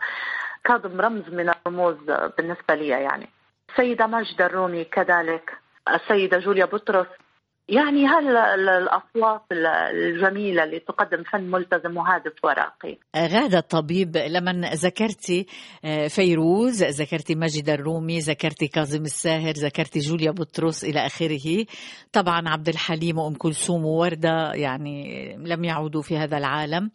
كاظم 0.64 1.02
رمز 1.02 1.30
من 1.30 1.50
الرموز 1.50 1.98
بالنسبة 2.38 2.76
لي 2.76 2.88
يعني. 2.88 3.30
السيده 3.70 4.08
ماجده 4.08 4.46
الرومي 4.46 4.84
كذلك. 4.84 5.58
السيدة 5.90 6.40
جوليا 6.40 6.66
بطرس 6.66 7.08
يعني 7.70 8.06
هالاصوات 8.06 9.42
الجميلة 9.52 10.64
اللي 10.64 10.80
تقدم 10.80 11.24
فن 11.24 11.42
ملتزم 11.42 11.98
وهادف 11.98 12.34
وراقي. 12.44 12.98
غادة 13.18 13.58
الطبيب 13.58 14.18
لما 14.18 14.52
ذكرتي 14.74 15.46
آه، 15.86 16.08
فيروز، 16.08 16.84
ذكرتي 16.84 17.36
ماجد 17.36 17.70
الرومي، 17.70 18.20
ذكرتي 18.20 18.68
كاظم 18.68 19.02
الساهر، 19.02 19.52
ذكرتي 19.52 20.00
جوليا 20.00 20.32
بطرس 20.32 20.84
إلى 20.84 21.06
آخره. 21.06 21.66
طبعا 22.12 22.50
عبد 22.50 22.70
الحليم 22.70 23.18
وأم 23.18 23.34
كلثوم 23.34 23.86
ووردة 23.86 24.52
يعني 24.54 25.36
لم 25.38 25.64
يعودوا 25.64 26.02
في 26.02 26.18
هذا 26.18 26.38
العالم. 26.38 26.92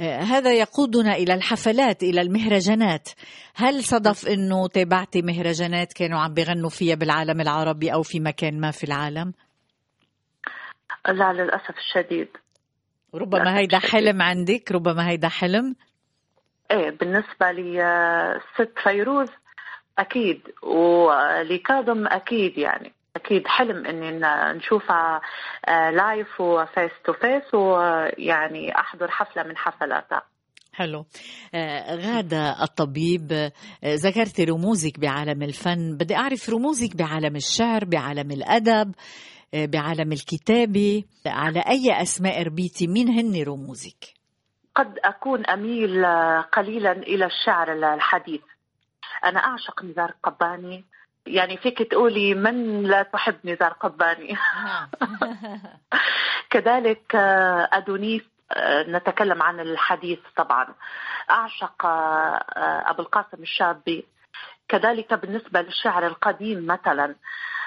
آه، 0.00 0.20
هذا 0.20 0.52
يقودنا 0.52 1.16
إلى 1.16 1.34
الحفلات 1.34 2.02
إلى 2.02 2.20
المهرجانات 2.20 3.08
هل 3.54 3.84
صدف 3.84 4.28
إنه 4.28 4.68
تابعتي 4.68 5.22
مهرجانات 5.22 5.92
كانوا 5.92 6.18
عم 6.18 6.34
بيغنوا 6.34 6.70
فيها 6.70 6.94
بالعالم 6.94 7.40
العربي 7.40 7.92
أو 7.92 8.02
في 8.02 8.20
مكان 8.20 8.60
ما 8.60 8.70
في 8.70 8.84
العالم 8.84 9.32
لا 11.06 11.32
للأسف 11.32 11.78
الشديد. 11.78 12.28
ربما 13.14 13.58
هيدا 13.58 13.78
حلم 13.78 14.22
عندك 14.22 14.72
ربما 14.72 15.08
هيدا 15.08 15.28
حلم. 15.28 15.76
إيه 16.70 16.90
بالنسبة 16.90 17.50
لي 17.50 17.82
آه، 17.82 18.40
فيروز 18.82 19.28
أكيد 19.98 20.40
ولكاظم 20.62 22.06
أكيد 22.06 22.58
يعني. 22.58 22.92
أكيد 23.16 23.46
حلم 23.46 23.86
إني 23.86 24.20
نشوفها 24.58 25.20
live 25.68 26.40
و 26.40 26.50
face 26.50 26.90
to 27.04 27.12
face 27.12 27.54
ويعني 27.54 28.78
أحضر 28.78 29.10
حفلة 29.10 29.42
من 29.42 29.56
حفلاتها. 29.56 30.22
حلو. 30.72 31.04
آه، 31.54 31.94
غادة 31.94 32.62
الطبيب 32.62 33.32
آه، 33.32 33.52
ذكرت 33.84 34.40
رموزك 34.40 35.00
بعالم 35.00 35.42
الفن. 35.42 35.96
بدي 35.96 36.16
أعرف 36.16 36.50
رموزك 36.50 36.96
بعالم 36.96 37.36
الشعر 37.36 37.84
بعالم 37.84 38.30
الأدب. 38.30 38.94
بعالم 39.54 40.12
الكتابة 40.12 41.04
على 41.26 41.60
أي 41.60 42.02
أسماء 42.02 42.42
ربيتي 42.42 42.86
مين 42.86 43.08
هن 43.08 43.42
رموزك؟ 43.42 44.18
قد 44.74 44.98
أكون 45.04 45.46
أميل 45.46 46.04
آه، 46.04 46.40
قليلا 46.40 46.92
إلى 46.92 47.26
الشعر 47.26 47.72
الحديث. 47.72 48.40
أنا 49.24 49.40
أعشق 49.40 49.84
نزار 49.84 50.14
قباني. 50.22 50.84
يعني 51.26 51.56
فيك 51.56 51.78
تقولي 51.82 52.34
من 52.34 52.82
لا 52.82 53.02
تحب 53.02 53.36
نزار 53.44 53.72
قباني؟ 53.72 54.36
نعم. 54.64 54.88
كذلك 56.50 57.14
آه، 57.14 57.68
أدونيس 57.72 58.22
نتكلم 58.88 59.42
عن 59.42 59.60
الحديث 59.60 60.18
طبعا. 60.36 60.74
أعشق 61.30 61.86
أبو 62.86 63.02
القاسم 63.02 63.42
الشابي. 63.42 64.06
كذلك 64.68 65.14
بالنسبة 65.14 65.60
للشعر 65.60 66.06
القديم 66.06 66.66
مثلا 66.66 67.14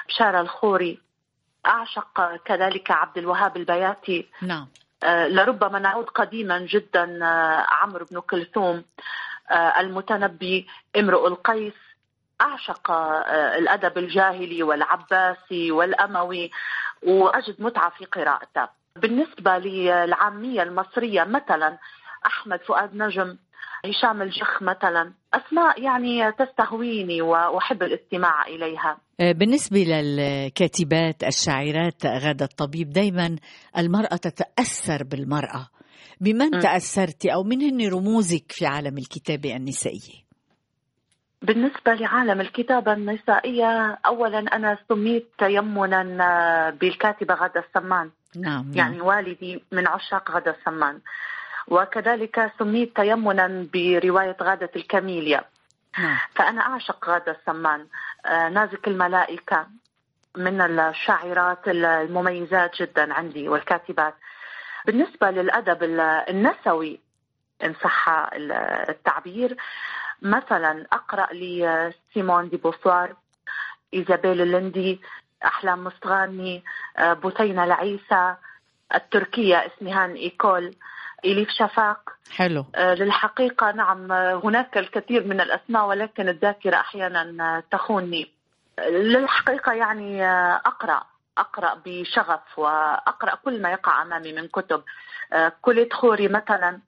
شعر 0.08 0.42
الخوري. 0.42 1.02
أعشق 1.66 2.36
كذلك 2.45 2.91
عبد 2.91 3.18
الوهاب 3.18 3.57
البياتي. 3.57 4.30
نعم. 4.41 4.68
آه، 5.03 5.28
لربما 5.28 5.80
نعود 5.80 6.05
قديما 6.05 6.59
جدا 6.59 7.26
آه، 7.26 7.66
عمرو 7.70 8.05
بن 8.12 8.20
كلثوم 8.20 8.84
آه، 9.51 9.80
المتنبي 9.80 10.68
امرؤ 10.95 11.28
القيس. 11.28 11.74
أعشق 12.41 12.91
الأدب 13.32 13.97
الجاهلي 13.97 14.64
والعباسي 14.64 15.72
والأموي 15.72 16.51
وأجد 17.03 17.62
متعة 17.62 17.89
في 17.89 18.05
قراءته. 18.05 18.70
بالنسبة 18.95 19.57
للعامية 19.57 20.64
المصرية 20.64 21.24
مثلا 21.24 21.78
أحمد 22.26 22.59
فؤاد 22.62 22.95
نجم 22.95 23.38
هشام 23.86 24.22
الجخ 24.22 24.62
مثلا 24.62 25.14
أسماء 25.34 25.82
يعني 25.82 26.32
تستهويني 26.32 27.22
وأحب 27.22 27.84
الاستماع 27.84 28.47
إليها. 28.47 28.97
بالنسبة 29.22 29.78
للكاتبات 29.78 31.24
الشاعرات 31.24 32.05
غادة 32.05 32.45
الطبيب 32.45 32.89
دايما 32.89 33.36
المرأة 33.78 34.15
تتأثر 34.15 35.03
بالمرأة. 35.03 35.67
بمن 36.22 36.57
م. 36.57 36.59
تأثرتي؟ 36.59 37.34
أو 37.34 37.43
من 37.43 37.61
هن 37.61 37.89
رموزك 37.89 38.51
في 38.51 38.65
عالم 38.65 38.97
الكتابة 38.97 39.55
النسائية؟ 39.55 40.22
بالنسبة 41.41 41.93
لعالم 41.93 42.41
الكتابة 42.41 42.93
النسائية 42.93 43.97
أولا 44.05 44.39
أنا 44.39 44.78
سميت 44.89 45.30
تيمنا 45.38 46.69
بالكاتبة 46.82 47.34
غادة 47.34 47.65
السمان. 47.67 48.09
نعم, 48.36 48.65
نعم. 48.65 48.78
يعني 48.78 49.01
والدي 49.01 49.63
من 49.72 49.88
عشاق 49.88 50.32
غادة 50.32 50.55
السمان. 50.59 50.99
وكذلك 51.67 52.51
سميت 52.59 52.95
تيمنا 52.95 53.67
برواية 53.74 54.38
غادة 54.41 54.69
الكاميليا. 54.76 55.43
نعم. 56.00 56.18
فأنا 56.36 56.62
أعشق 56.62 57.10
غادة 57.10 57.32
السمان. 57.32 57.88
آه، 58.26 58.50
نازك 58.50 58.88
الملائكة 58.88 59.68
من 60.38 60.62
الشاعرات 60.62 61.68
المميزات 61.68 62.82
جدا 62.82 63.14
عندي 63.14 63.50
والكاتبات. 63.50 64.14
بالنسبة 64.86 65.30
للأدب 65.32 65.84
النسوي 66.30 67.00
إن 67.64 67.74
صح 67.84 68.30
التعبير 68.89 69.58
مثلا 70.22 70.88
أقرأ 70.94 71.34
لي 71.34 71.94
سيمون 72.14 72.50
دي 72.50 72.58
بوسوار 72.58 73.16
إيزابيل 73.94 74.42
اللندي 74.42 75.02
أحلام 75.46 75.84
مستغاني 75.84 76.64
آه، 76.98 77.14
بثينة 77.14 77.64
العيسى 77.64 78.36
التركية 78.96 79.58
اسمهان 79.58 80.14
إيكول. 80.14 80.76
إليف 81.26 81.49
شفاق. 81.49 82.09
حلو. 82.36 82.65
آه، 82.76 82.93
للحقيقة 82.93 83.72
نعم 83.72 84.11
هناك 84.11 84.78
الكثير 84.78 85.28
من 85.28 85.41
الأسماء 85.41 85.86
ولكن 85.86 86.30
الذاكرة 86.30 86.76
أحيانا 86.76 87.63
تخونني 87.72 88.32
للحقيقة 88.89 89.74
يعني 89.74 90.26
آه، 90.26 90.61
أقرأ 90.65 91.03
أقرأ 91.38 91.82
بشغف 91.86 92.59
وأقرأ 92.59 93.36
كل 93.36 93.61
ما 93.61 93.72
يقع 93.72 94.01
أمامي 94.01 94.34
من 94.34 94.47
كتب. 94.47 94.84
آه، 95.34 95.51
كوليت 95.61 95.93
خوري 95.93 96.28
مثلا. 96.28 96.80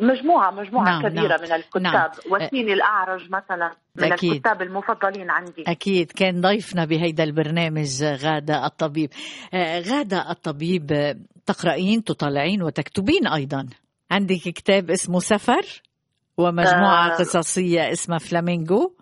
مجموعة 0.00 0.50
مجموعة 0.50 0.84
نعم 0.84 1.02
كبيرة 1.02 1.36
نعم 1.36 1.40
من 1.40 1.52
الكتاب. 1.52 1.82
نعم. 1.82 2.10
واسيني 2.30 2.72
الأعرج 2.72 3.30
مثلا 3.30 3.70
من 3.96 4.12
أكيد. 4.12 4.32
الكتاب 4.32 4.62
المفضلين 4.62 5.30
عندي. 5.30 5.64
أكيد. 5.66 6.12
كان 6.12 6.40
ضيفنا 6.40 6.84
بهيدا 6.84 7.24
البرنامج 7.24 8.04
غادة 8.04 8.66
الطبيب. 8.66 9.10
غادة 9.90 10.30
الطبيب 10.30 10.86
تقرأين 11.46 12.04
تطلعين 12.04 12.62
وتكتبين 12.62 13.26
أيضا. 13.26 13.66
عندك 14.10 14.36
كتاب 14.36 14.90
اسمه 14.90 15.18
سفر 15.18 15.82
ومجموعة 16.36 17.06
آه. 17.06 17.14
قصصية 17.14 17.90
اسمها 17.92 18.18
فلامينغو؟ 18.18 18.94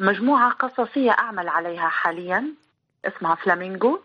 مجموعة 0.00 0.52
قصصية 0.52 1.10
أعمل 1.10 1.48
عليها 1.48 1.88
حاليا 1.88 2.54
اسمها 3.04 3.34
فلامينغو. 3.34 4.00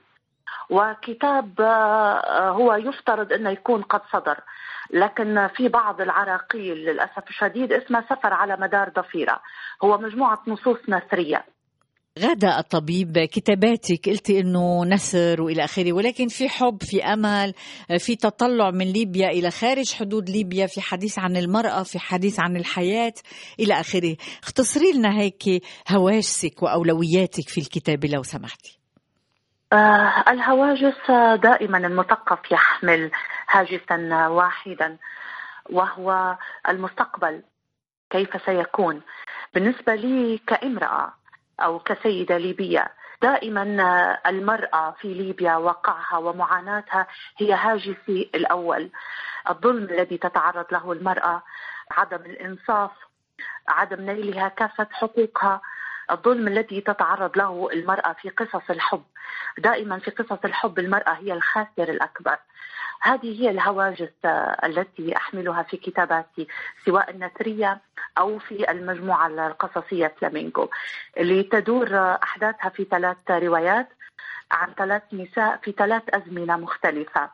وكتاب 0.69 1.61
آه، 1.61 2.49
هو 2.49 2.73
يفترض 2.73 3.33
أنه 3.33 3.49
يكون 3.49 3.81
قد 3.81 4.01
صدر. 4.13 4.37
لكن 4.93 5.47
في 5.55 5.67
بعض 5.67 6.01
العراقيل 6.01 6.77
للأسف 6.77 7.29
الشديد 7.29 7.73
اسمه 7.73 8.01
سفر 8.01 8.33
على 8.33 8.57
مدار 8.59 8.89
ضفيرة. 8.89 9.39
هو 9.83 9.97
مجموعة 9.97 10.43
نصوص 10.47 10.77
نثرية. 10.89 11.45
غادة 12.19 12.59
الطبيب 12.59 13.19
كتاباتك. 13.19 14.09
قلتي 14.09 14.39
إنه 14.39 14.85
نسر 14.85 15.41
وإلى 15.41 15.63
آخره 15.63 15.93
ولكن 15.93 16.27
في 16.27 16.49
حب 16.49 16.77
في 16.81 17.03
أمل 17.03 17.53
في 17.97 18.15
تطلع 18.15 18.71
من 18.71 18.85
ليبيا 18.85 19.27
إلى 19.27 19.51
خارج 19.51 19.93
حدود 19.93 20.29
ليبيا 20.29 20.67
في 20.67 20.81
حديث 20.81 21.19
عن 21.19 21.37
المرأة 21.37 21.83
في 21.83 21.99
حديث 21.99 22.39
عن 22.39 22.57
الحياة 22.57 23.13
إلى 23.59 23.79
آخره. 23.79 24.15
اختصري 24.43 24.91
لنا 24.91 25.19
هيك 25.19 25.63
هواجسك 25.89 26.63
وأولوياتك 26.63 27.49
في 27.49 27.61
الكتابه 27.61 28.07
لو 28.07 28.23
سمحتي. 28.23 28.76
آه، 29.73 30.23
الهواجس 30.27 31.11
دائما 31.35 31.77
المثقف 31.77 32.51
يحمل 32.51 33.11
هاجسا 33.49 34.27
واحدا 34.27 34.97
وهو 35.69 36.37
المستقبل. 36.69 37.43
كيف 38.09 38.45
سيكون؟ 38.45 39.01
بالنسبة 39.53 39.95
لي 39.95 40.37
كامرأة 40.37 41.13
أو 41.59 41.79
كسيدة 41.79 42.37
ليبية 42.37 42.87
دائما 43.21 43.63
المرأة 44.27 44.91
في 44.91 45.13
ليبيا 45.13 45.55
وقعها 45.55 46.17
ومعاناتها 46.17 47.07
هي 47.37 47.53
هاجسي 47.53 48.29
الأول. 48.35 48.89
الظلم 49.49 49.83
الذي 49.83 50.17
تتعرض 50.17 50.65
له 50.71 50.91
المرأة 50.91 51.43
عدم 51.91 52.21
الإنصاف 52.25 52.91
عدم 53.67 54.01
نيلها 54.01 54.47
كافة 54.47 54.87
حقوقها 54.91 55.61
الظلم 56.11 56.47
الذي 56.47 56.81
تتعرض 56.81 57.37
له 57.37 57.69
المرأة 57.73 58.13
في 58.13 58.29
قصص 58.29 58.69
الحب. 58.69 59.03
دائما 59.57 59.99
في 59.99 60.11
قصص 60.11 60.39
الحب 60.45 60.79
المرأة 60.79 61.13
هي 61.13 61.33
الخاسر 61.33 61.89
الأكبر. 61.89 62.37
هذه 63.01 63.41
هي 63.41 63.49
الهواجس 63.49 64.13
آه، 64.25 64.57
التي 64.63 65.17
أحملها 65.17 65.63
في 65.63 65.77
كتاباتي 65.77 66.47
سواء 66.85 67.09
النثرية 67.11 67.81
أو 68.17 68.39
في 68.39 68.71
المجموعة 68.71 69.27
القصصية 69.27 70.13
فلامينغو 70.21 70.69
اللي 71.17 71.43
تدور 71.43 71.87
آه، 71.97 72.19
أحداثها 72.23 72.69
في 72.69 72.83
ثلاث 72.83 73.17
روايات 73.29 73.87
عن 74.51 74.73
ثلاث 74.77 75.03
نساء 75.13 75.59
في 75.63 75.71
ثلاث 75.71 76.03
أزمنة 76.09 76.57
مختلفة. 76.57 77.29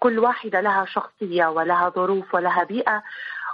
كل 0.00 0.18
واحدة 0.18 0.60
لها 0.60 0.84
شخصية 0.84 1.46
ولها 1.46 1.88
ظروف 1.88 2.34
ولها 2.34 2.64
بيئة 2.64 3.02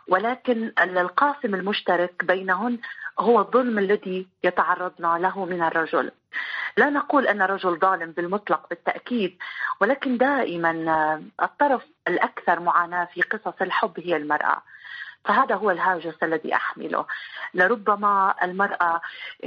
ولكن 0.08 0.72
القاسم 0.78 1.54
المشترك 1.54 2.24
بينهن 2.24 2.78
هو 3.18 3.40
الظلم 3.40 3.78
الذي 3.78 4.26
يتعرضن 4.44 5.16
له 5.16 5.44
من 5.44 5.62
الرجل. 5.62 6.10
لا 6.76 6.90
نقول 6.90 7.26
أن 7.26 7.42
الرجل 7.42 7.78
ظالم 7.78 8.10
بالمطلق 8.10 8.68
بالتأكيد 8.70 9.36
ولكن 9.80 10.18
دائما 10.18 10.70
الطرف 11.42 11.82
الأكثر 12.08 12.60
معاناة 12.60 13.04
في 13.04 13.22
قصص 13.22 13.62
الحب 13.62 14.00
هي 14.00 14.16
المرأة. 14.16 14.62
فهذا 15.24 15.54
هو 15.54 15.70
الهاجس 15.70 16.22
الذي 16.22 16.54
أحمله. 16.54 17.06
لربما 17.54 18.34
المرأة 18.42 19.00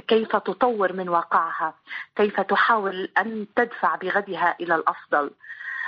كيف 0.08 0.36
تطور 0.36 0.94
من 0.94 1.10
واقعها 1.10 1.74
كيف 2.16 2.40
تحاول 2.42 3.10
أن 3.18 3.48
تدفع 3.56 3.96
بغدها 3.96 4.56
إلى 4.62 4.76
الأفضل. 4.76 5.32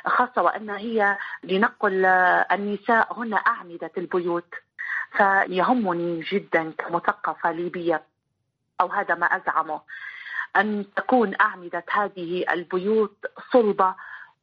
خاصة 0.05 0.41
وأن 0.41 0.69
هي 0.69 1.17
لنقل 1.43 2.05
آه، 2.05 2.47
النساء 2.51 3.19
هن 3.19 3.33
أعمدة 3.33 3.91
البيوت 3.97 4.55
فيهمني 5.17 6.21
جدا 6.31 6.71
كمثقفة 6.77 7.51
ليبية 7.51 8.03
أو 8.81 8.87
هذا 8.87 9.15
ما 9.15 9.25
أزعمه 9.25 9.81
أن 10.55 10.85
تكون 10.95 11.35
أعمدة 11.41 11.83
هذه 11.91 12.45
البيوت 12.51 13.25
صلبة 13.53 13.95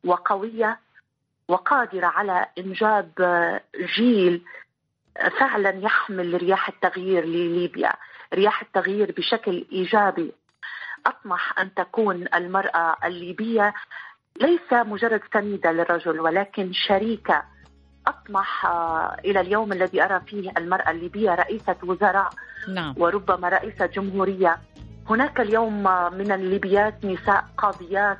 وقوية 0.05 0.79
وقادرة 1.49 2.07
على 2.07 2.47
إنجاب 2.59 3.11
جيل 3.97 4.43
فعلا 5.41 5.71
يحمل 5.71 6.35
رياح 6.35 6.69
التغيير 6.69 7.25
لليبيا، 7.25 7.93
رياح 8.35 8.63
التغيير 8.63 9.13
بشكل 9.17 9.67
إيجابي. 9.73 10.33
أطمح 11.07 11.59
أن 11.59 11.75
تكون 11.75 12.27
المرأة 12.35 12.97
الليبية 13.05 13.75
ليس 14.41 14.73
مجرد 14.73 15.21
سنيده 15.35 15.73
للرجل 15.73 16.21
ولكن 16.21 16.73
شريكة. 16.73 17.43
أطمح 18.07 18.67
آه، 18.67 19.17
إلى 19.25 19.41
اليوم 19.41 19.73
الذي 19.73 20.03
أرى 20.03 20.21
فيه 20.27 20.51
المرأة 20.59 20.91
الليبية 20.91 21.35
رئيسة 21.35 21.77
وزراء 21.83 22.29
نعم. 22.75 22.95
وربما 22.99 23.49
رئيسة 23.49 23.87
جمهورية. 23.87 24.57
هناك 25.11 25.41
اليوم 25.41 25.83
من 26.15 26.33
الليبيات 26.33 27.05
نساء 27.05 27.45
قاضيات 27.59 28.19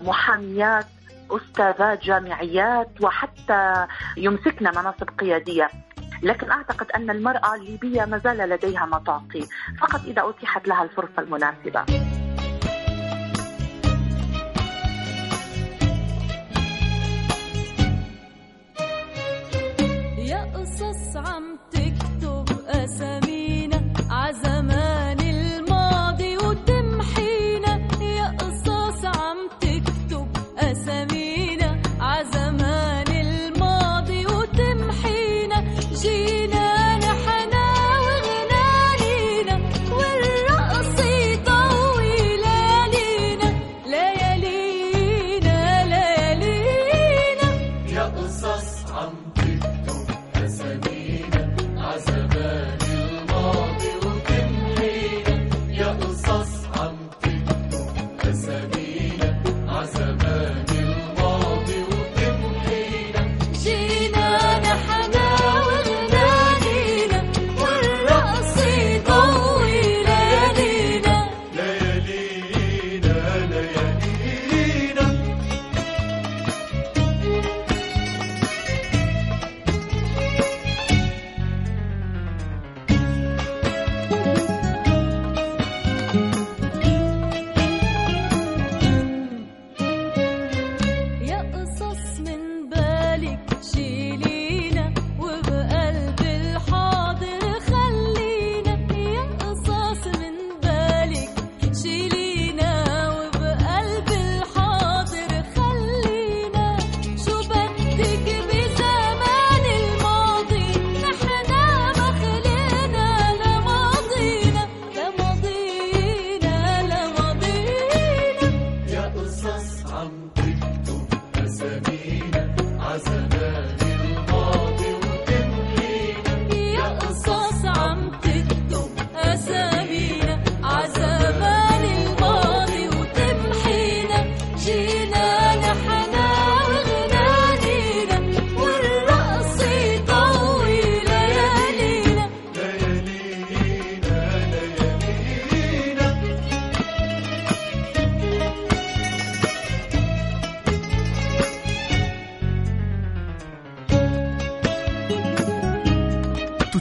محاميات 0.00 0.86
أستاذات 1.30 2.02
جامعيات 2.04 2.88
وحتى 3.02 3.86
يمسكن 4.16 4.64
مناصب 4.64 5.08
قيادية. 5.18 5.68
لكن 6.22 6.50
أعتقد 6.50 6.90
أن 6.90 7.10
المرأة 7.10 7.54
الليبية 7.54 8.04
ما 8.04 8.18
زال 8.18 8.38
لديها 8.38 8.86
ما 8.86 9.02
تعطي 9.06 9.46
فقط 9.80 10.00
إذا 10.04 10.28
أتيحت 10.28 10.68
لها 10.68 10.82
الفرصة 10.82 11.18
المناسبة. 11.18 11.84
عم 21.26 21.58
تكتب 21.72 22.46
أسامينا 22.68 23.47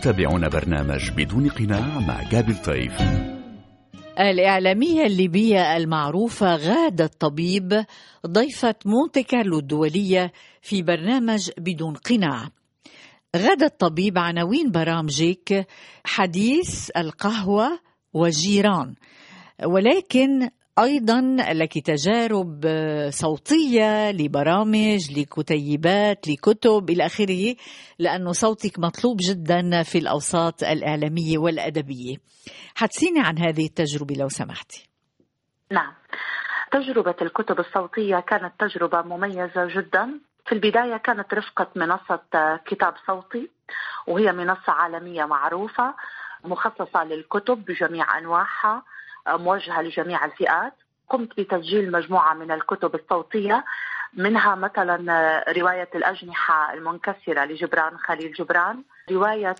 تتابعون 0.07 0.49
برنامج 0.49 1.11
بدون 1.17 1.49
قناع 1.49 1.99
مع 1.99 2.23
جابل 2.23 2.55
طيف. 2.55 2.93
الإعلامية 4.19 5.05
الليبية 5.05 5.77
المعروفة 5.77 6.55
غادة 6.55 7.05
الطبيب 7.05 7.85
ضيفة 8.27 8.75
مونتي 8.85 9.23
كارلو 9.23 9.59
الدولية 9.59 10.31
في 10.61 10.81
برنامج 10.81 11.49
بدون 11.57 11.93
قناع. 11.93 12.49
غادة 13.35 13.65
الطبيب 13.65 14.17
عناوين 14.17 14.71
برامجك 14.71 15.67
حديث 16.05 16.89
القهوة 16.97 17.79
وجيران. 18.13 18.95
ولكن 19.65 20.49
أيضا 20.79 21.21
لك 21.53 21.73
تجارب 21.85 22.61
صوتية 23.09 24.11
لبرامج 24.11 25.19
لكتيبات 25.19 26.27
لكتب 26.27 26.89
إلى 26.89 27.05
آخره 27.05 27.55
لأنه 27.99 28.31
صوتك 28.31 28.79
مطلوب 28.79 29.17
جدا 29.19 29.83
في 29.83 29.97
الأوساط 29.97 30.63
الإعلامية 30.63 31.37
والأدبية. 31.37 32.15
حدثيني 32.75 33.19
عن 33.19 33.37
هذه 33.39 33.65
التجربة 33.65 34.15
لو 34.19 34.27
سمحتي. 34.29 34.89
نعم. 35.71 35.93
تجربة 36.71 37.15
الكتب 37.21 37.59
الصوتية 37.59 38.19
كانت 38.19 38.53
تجربة 38.59 39.01
مميزة 39.01 39.65
جدا. 39.75 40.19
في 40.45 40.51
البداية 40.51 40.97
كانت 40.97 41.33
رفقة 41.33 41.67
منصة 41.75 42.19
كتاب 42.65 42.93
صوتي 43.07 43.49
وهي 44.07 44.31
منصة 44.31 44.71
عالمية 44.71 45.25
معروفة 45.25 45.93
مخصصة 46.45 47.03
للكتب 47.03 47.65
بجميع 47.65 48.17
أنواعها. 48.17 48.83
موجهة 49.27 49.81
لجميع 49.81 50.25
الفئات. 50.25 50.73
قمت 51.09 51.39
بتسجيل 51.39 51.91
مجموعة 51.91 52.33
من 52.33 52.51
الكتب 52.51 52.95
الصوتية 52.95 53.65
منها 54.13 54.55
مثلا 54.55 55.43
رواية 55.57 55.89
الأجنحة 55.95 56.73
المنكسرة 56.73 57.45
لجبران 57.45 57.97
خليل 57.97 58.33
جبران 58.33 58.83
رواية 59.11 59.55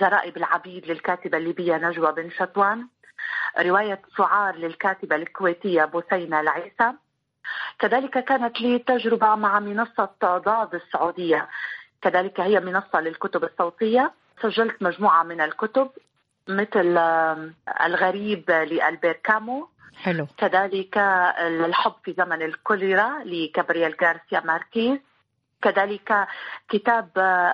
زرائب 0.00 0.36
العبيد 0.36 0.86
للكاتبة 0.86 1.38
الليبية 1.38 1.76
نجوى 1.76 2.12
بن 2.12 2.30
شطوان 2.30 2.86
رواية 3.60 4.02
سعار 4.16 4.56
للكاتبة 4.56 5.16
الكويتية 5.16 5.84
بثينة 5.84 6.40
العيسى. 6.40 6.92
كذلك 7.78 8.24
كانت 8.24 8.60
لي 8.60 8.78
تجربة 8.78 9.34
مع 9.34 9.60
منصة 9.60 10.08
ضاد 10.24 10.74
السعودية. 10.74 11.48
كذلك 12.02 12.40
هي 12.40 12.60
منصة 12.60 13.00
للكتب 13.00 13.44
الصوتية. 13.44 14.12
سجلت 14.42 14.82
مجموعة 14.82 15.22
من 15.22 15.40
الكتب. 15.40 15.90
مثل 16.48 16.98
الغريب 17.80 18.50
لألبير 18.50 19.12
كامو 19.12 19.68
حلو. 20.02 20.26
كذلك 20.38 20.98
الحب 21.38 21.94
في 22.04 22.12
زمن 22.12 22.42
الكوليرا 22.42 23.24
لكابرييل 23.24 23.96
غارسيا 24.02 24.40
ماركيز 24.44 24.98
كذلك 25.62 26.26
كتاب 26.68 27.08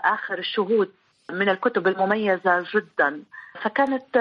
آخر 0.04 0.38
الشهود 0.38 0.90
من 1.30 1.48
الكتب 1.48 1.88
المميزة 1.88 2.64
جدا. 2.74 3.22
فكانت 3.62 4.16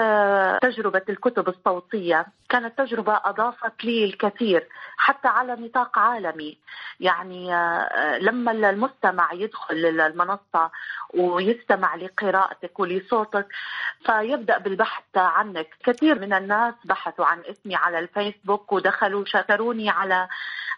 تجربة 0.62 1.02
الكتب 1.08 1.48
الصوتية 1.48 2.26
كانت 2.50 2.78
تجربة 2.78 3.20
أضافت 3.24 3.84
لي 3.84 4.04
الكثير 4.04 4.66
حتى 4.96 5.28
على 5.28 5.52
نطاق 5.52 5.98
عالمي. 5.98 6.58
يعني 7.00 7.50
لما 8.20 8.52
المستمع 8.52 9.32
يدخل 9.32 9.76
المنصة 9.76 10.70
ويستمع 11.14 11.94
لقراءتك 11.94 12.80
ولصوتك 12.80 13.46
فيبدأ 14.06 14.58
بالبحث 14.58 15.04
عنك. 15.16 15.68
كثير 15.84 16.18
من 16.18 16.32
الناس 16.32 16.74
بحثوا 16.84 17.26
عن 17.26 17.42
اسمي 17.50 17.74
على 17.74 17.98
الفيسبوك 17.98 18.72
ودخلوا 18.72 19.24
شكروني 19.26 19.90
على 19.90 20.28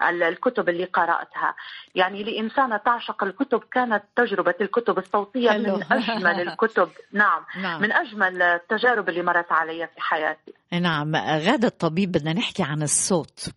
الكتب 0.03 0.69
اللي 0.69 0.85
قرأتها. 0.85 1.55
يعني 1.95 2.23
لإنسانة 2.23 2.77
تعشق 2.77 3.25
الكتب 3.25 3.63
كانت 3.73 4.03
تجربة 4.17 4.55
الكتب 4.61 4.99
الصوتية 4.99 5.51
حلو. 5.51 5.77
من 5.77 5.85
أجمل 5.93 6.41
الكتب. 6.49 6.89
نعم. 7.13 7.45
نعم. 7.63 7.83
من 7.83 7.93
أجمل 7.93 8.52
التجارب 8.57 9.09
اللي 9.09 9.23
مرت 9.23 9.53
علي 9.53 9.87
في 9.87 10.01
حياتي. 10.01 10.53
نعم 10.73 11.17
غادة 11.17 11.69
الطبيب 11.69 12.13
بدنا 12.13 12.33
نحكي 12.33 12.63
عن 12.63 12.83
الصوت. 12.83 13.51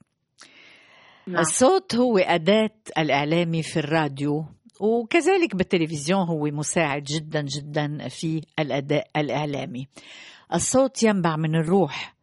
نعم. 1.28 1.40
الصوت 1.40 1.96
هو 1.96 2.18
أداة 2.18 2.76
الإعلامي 2.98 3.64
في 3.64 3.80
الراديو 3.80 4.46
وكذلك 4.80 5.56
بالتلفزيون 5.56 6.28
هو 6.28 6.46
مساعد 6.46 7.04
جدا 7.04 7.42
جدا 7.42 8.08
في 8.08 8.42
الأداء 8.60 9.08
الإعلامي. 9.18 9.88
الصوت 10.54 11.04
ينبع 11.04 11.36
من 11.36 11.56
الروح 11.56 12.16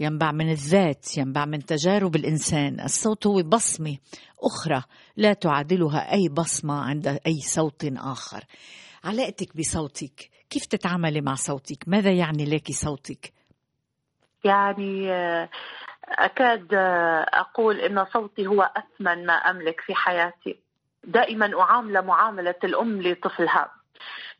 ينبع 0.00 0.32
من 0.32 0.50
الذات 0.50 1.18
ينبع 1.18 1.44
من 1.44 1.64
تجارب 1.64 2.16
الإنسان. 2.16 2.80
الصوت 2.80 3.26
هو 3.26 3.42
بصمة 3.42 3.96
أخرى 4.42 4.82
لا 5.16 5.32
تعادلها 5.32 6.12
أي 6.12 6.28
بصمة 6.28 6.74
عند 6.74 7.06
أي 7.06 7.40
صوت 7.40 7.84
آخر. 7.96 8.44
علاقتك 9.04 9.56
بصوتك 9.56 10.30
كيف 10.50 10.66
تتعاملي 10.66 11.20
مع 11.20 11.34
صوتك؟ 11.34 11.78
ماذا 11.86 12.12
يعني 12.12 12.44
لك 12.44 12.72
صوتك؟ 12.72 13.32
يعني 14.44 15.12
آه، 15.12 15.48
أكاد 16.08 16.74
آه، 16.74 17.26
أقول 17.32 17.80
إن 17.80 18.04
صوتي 18.04 18.46
هو 18.46 18.62
أثمن 18.76 19.26
ما 19.26 19.32
أملك 19.32 19.80
في 19.80 19.94
حياتي. 19.94 20.58
دائما 21.04 21.60
أعامل 21.60 22.02
معاملة 22.02 22.54
الأم 22.64 23.02
لطفلها. 23.02 23.70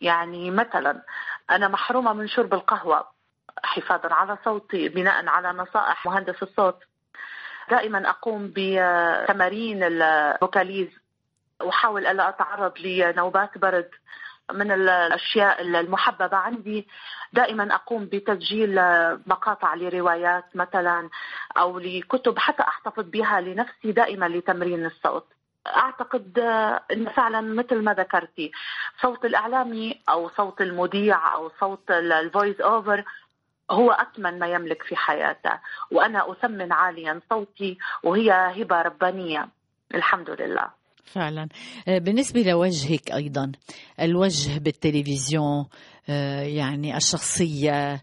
يعني 0.01 0.51
مثلا 0.51 1.03
أنا 1.51 1.69
محرومة 1.69 2.13
من 2.13 2.29
شرب 2.29 2.55
القهوة 2.55 3.07
حفاظا 3.65 4.15
على 4.15 4.39
صوتي 4.45 4.89
بناء 4.89 5.27
على 5.27 5.53
نصائح 5.53 6.07
مهندس 6.07 6.43
الصوت. 6.43 6.79
دائما 7.71 8.11
أقوم 8.11 8.53
بتمارين 8.57 9.83
الفوكاليز. 9.83 10.89
وأحاول 11.61 12.07
ألا 12.07 12.29
أتعرض 12.29 12.73
لنوبات 12.79 13.59
برد. 13.59 13.91
من 14.53 14.73
الأشياء 14.73 15.63
المحببة 15.63 16.37
عندي. 16.37 16.89
دائما 17.33 17.75
أقوم 17.75 18.05
بتسجيل 18.05 18.75
مقاطع 19.27 19.75
لروايات 19.75 20.45
مثلا 20.55 21.09
أو 21.57 21.79
لكتب 21.79 22.39
حتى 22.39 22.63
أحتفظ 22.63 23.05
بها 23.05 23.41
لنفسي 23.41 23.93
دائما 23.93 24.29
لتمرين 24.29 24.87
الصوت. 24.87 25.27
أعتقد 25.67 26.39
إن 26.93 27.09
فعلا 27.09 27.41
مثل 27.41 27.83
ما 27.83 27.95
ذكرتي 27.95 28.53
صوت 29.03 29.25
الإعلامي 29.25 30.01
أو 30.09 30.29
صوت 30.29 30.61
المذيع 30.61 31.35
أو 31.35 31.51
صوت 31.61 31.91
ال 31.91 32.02
voice 32.02 32.61
over 32.61 33.05
هو 33.71 33.91
أثمن 33.91 34.39
ما 34.39 34.47
يملك 34.47 34.83
في 34.83 34.97
حياته. 34.97 35.59
وأنا 35.91 36.33
أثمن 36.33 36.73
عاليا 36.73 37.21
صوتي 37.31 37.79
وهي 38.03 38.33
هبة 38.33 38.83
ربانية. 38.83 39.49
الحمد 39.95 40.31
لله. 40.31 40.80
فعلا. 41.13 41.49
آه، 41.89 41.99
بالنسبة 41.99 42.43
لوجهك 42.43 43.13
أيضا 43.13 43.53
الوجه 44.01 44.59
بالتلفزيون 44.59 45.67
آه، 46.09 46.43
يعني 46.43 46.97
الشخصية 46.97 48.03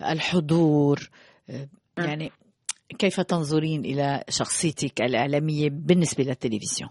الحضور 0.00 0.98
آه، 1.50 1.68
يعني 1.98 2.32
كيف 2.98 3.20
تنظرين 3.20 3.84
إلى 3.84 4.24
شخصيتك 4.28 5.00
الإعلامية 5.00 5.68
بالنسبة 5.72 6.24
للتلفزيون؟ 6.24 6.90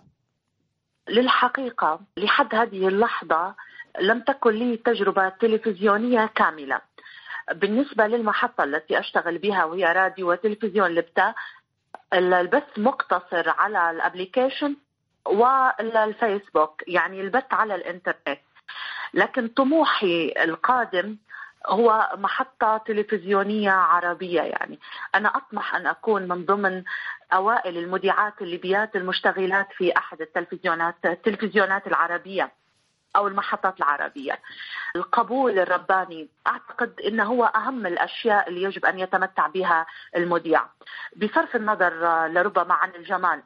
للحقيقة 1.10 1.99
لحد 2.18 2.55
هذه 2.55 2.88
اللحظة 2.88 3.55
لم 4.01 4.20
تكن 4.20 4.51
لي 4.51 4.78
تجربة 4.78 5.30
تلفزيونية 5.30 6.26
كاملة. 6.36 6.82
بالنسبة 7.55 8.08
للمحطة 8.08 8.64
التي 8.64 8.99
أشتغل 8.99 9.38
بها 9.38 9.66
وهي 9.66 9.84
راديو 9.84 10.32
وتلفزيون 10.32 10.91
لبتا 10.91 11.34
البث 12.14 12.80
مقتصر 12.80 13.49
على 13.49 13.91
الأبليكيشن 13.91 14.76
والفيسبوك 15.30 16.84
يعني 16.88 17.21
البث 17.21 17.53
على 17.53 17.75
الإنترنت. 17.75 18.39
لكن 19.13 19.47
طموحي 19.47 20.34
القادم 20.43 21.17
هو 21.67 22.09
محطة 22.17 22.78
تلفزيونية 22.78 23.71
عربية 23.71 24.41
يعني 24.41 24.80
أنا 25.15 25.38
أطمح 25.38 25.75
أن 25.75 25.88
أكون 25.88 26.28
من 26.28 26.45
ضمن 26.45 26.84
أوائل 27.34 27.78
المذيعات 27.78 28.41
الليبيات 28.41 28.95
المشتغلات 28.95 29.67
في 29.78 29.97
أحد 29.97 30.21
التلفزيونات 30.21 30.95
التلفزيونات 31.05 31.88
العربية 31.88 32.51
أو 33.15 33.28
المحطات 33.28 33.78
العربية. 33.78 34.39
القبول 34.95 35.59
الرباني 35.59 36.30
أعتقد 36.47 37.01
أنه 37.01 37.23
هو 37.23 37.45
أهم 37.45 37.88
الأشياء 37.88 38.49
اللي 38.49 38.63
يجب 38.63 38.86
أن 38.86 38.99
يتمتع 38.99 39.47
بها 39.47 39.86
المذيع. 40.15 40.61
بصرف 41.15 41.55
النظر 41.55 42.07
آه، 42.07 42.28
لربما 42.28 42.73
عن 42.73 42.89
الجمال. 42.95 43.43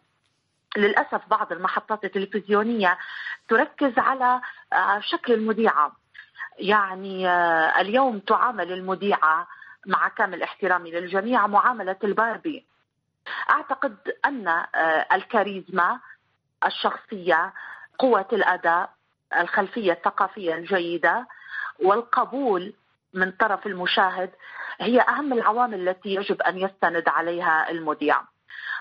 للأسف 0.78 1.22
بعض 1.28 1.52
المحطات 1.52 2.06
التلفزيونية 2.06 2.98
تركز 3.50 3.94
على 3.98 4.42
آه، 4.74 5.00
شكل 5.00 5.34
المذيعة. 5.34 5.92
يعني 6.60 7.30
آه، 7.30 7.82
اليوم 7.82 8.20
تعامل 8.20 8.72
المذيعة 8.72 9.48
مع 9.86 10.08
كامل 10.08 10.44
احترامي 10.44 10.92
للجميع 10.92 11.48
معاملة 11.48 11.98
الباربي. 12.04 12.66
أعتقد 13.52 13.98
أن 14.26 14.48
آه، 14.48 15.08
الكاريزما 15.14 16.00
الشخصية 16.66 17.54
قوة 18.00 18.28
الأداء 18.34 18.90
الخلفية 19.40 19.92
الثقافية 19.92 20.56
الجيدة 20.56 21.28
والقبول 21.80 22.74
من 23.14 23.32
طرف 23.32 23.68
المشاهد 23.68 24.30
هي 24.82 25.02
أهم 25.02 25.34
العوامل 25.34 25.90
التي 25.90 26.16
يجب 26.16 26.42
أن 26.42 26.58
يستند 26.58 27.04
عليها 27.08 27.70
المذيع. 27.70 28.22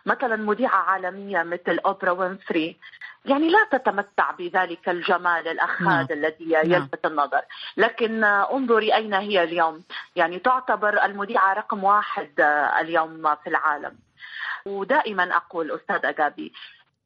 مثلا 0.06 0.36
مذيعة 0.36 0.76
عالمية 0.76 1.42
مثل 1.42 1.78
أوبرا 1.86 2.10
وينفري. 2.10 2.76
يعني 3.24 3.48
لا 3.50 3.64
تتمتع 3.72 4.30
بذلك 4.30 4.88
الجمال 4.88 5.48
الأخاذ 5.48 6.12
الذي 6.12 6.44
نعم. 6.44 6.72
يلفت 6.72 7.06
النظر. 7.06 7.42
لكن 7.76 8.24
انظري 8.24 8.94
أين 8.94 9.14
هي 9.14 9.42
اليوم. 9.42 9.84
يعني 10.16 10.38
تعتبر 10.38 11.04
المذيعة 11.04 11.52
رقم 11.52 11.84
واحد 11.84 12.40
اليوم 12.80 13.34
في 13.34 13.46
العالم. 13.46 13.98
ودائما 14.66 15.36
أقول 15.36 15.70
أستاذ 15.72 16.06
أجابي 16.06 16.52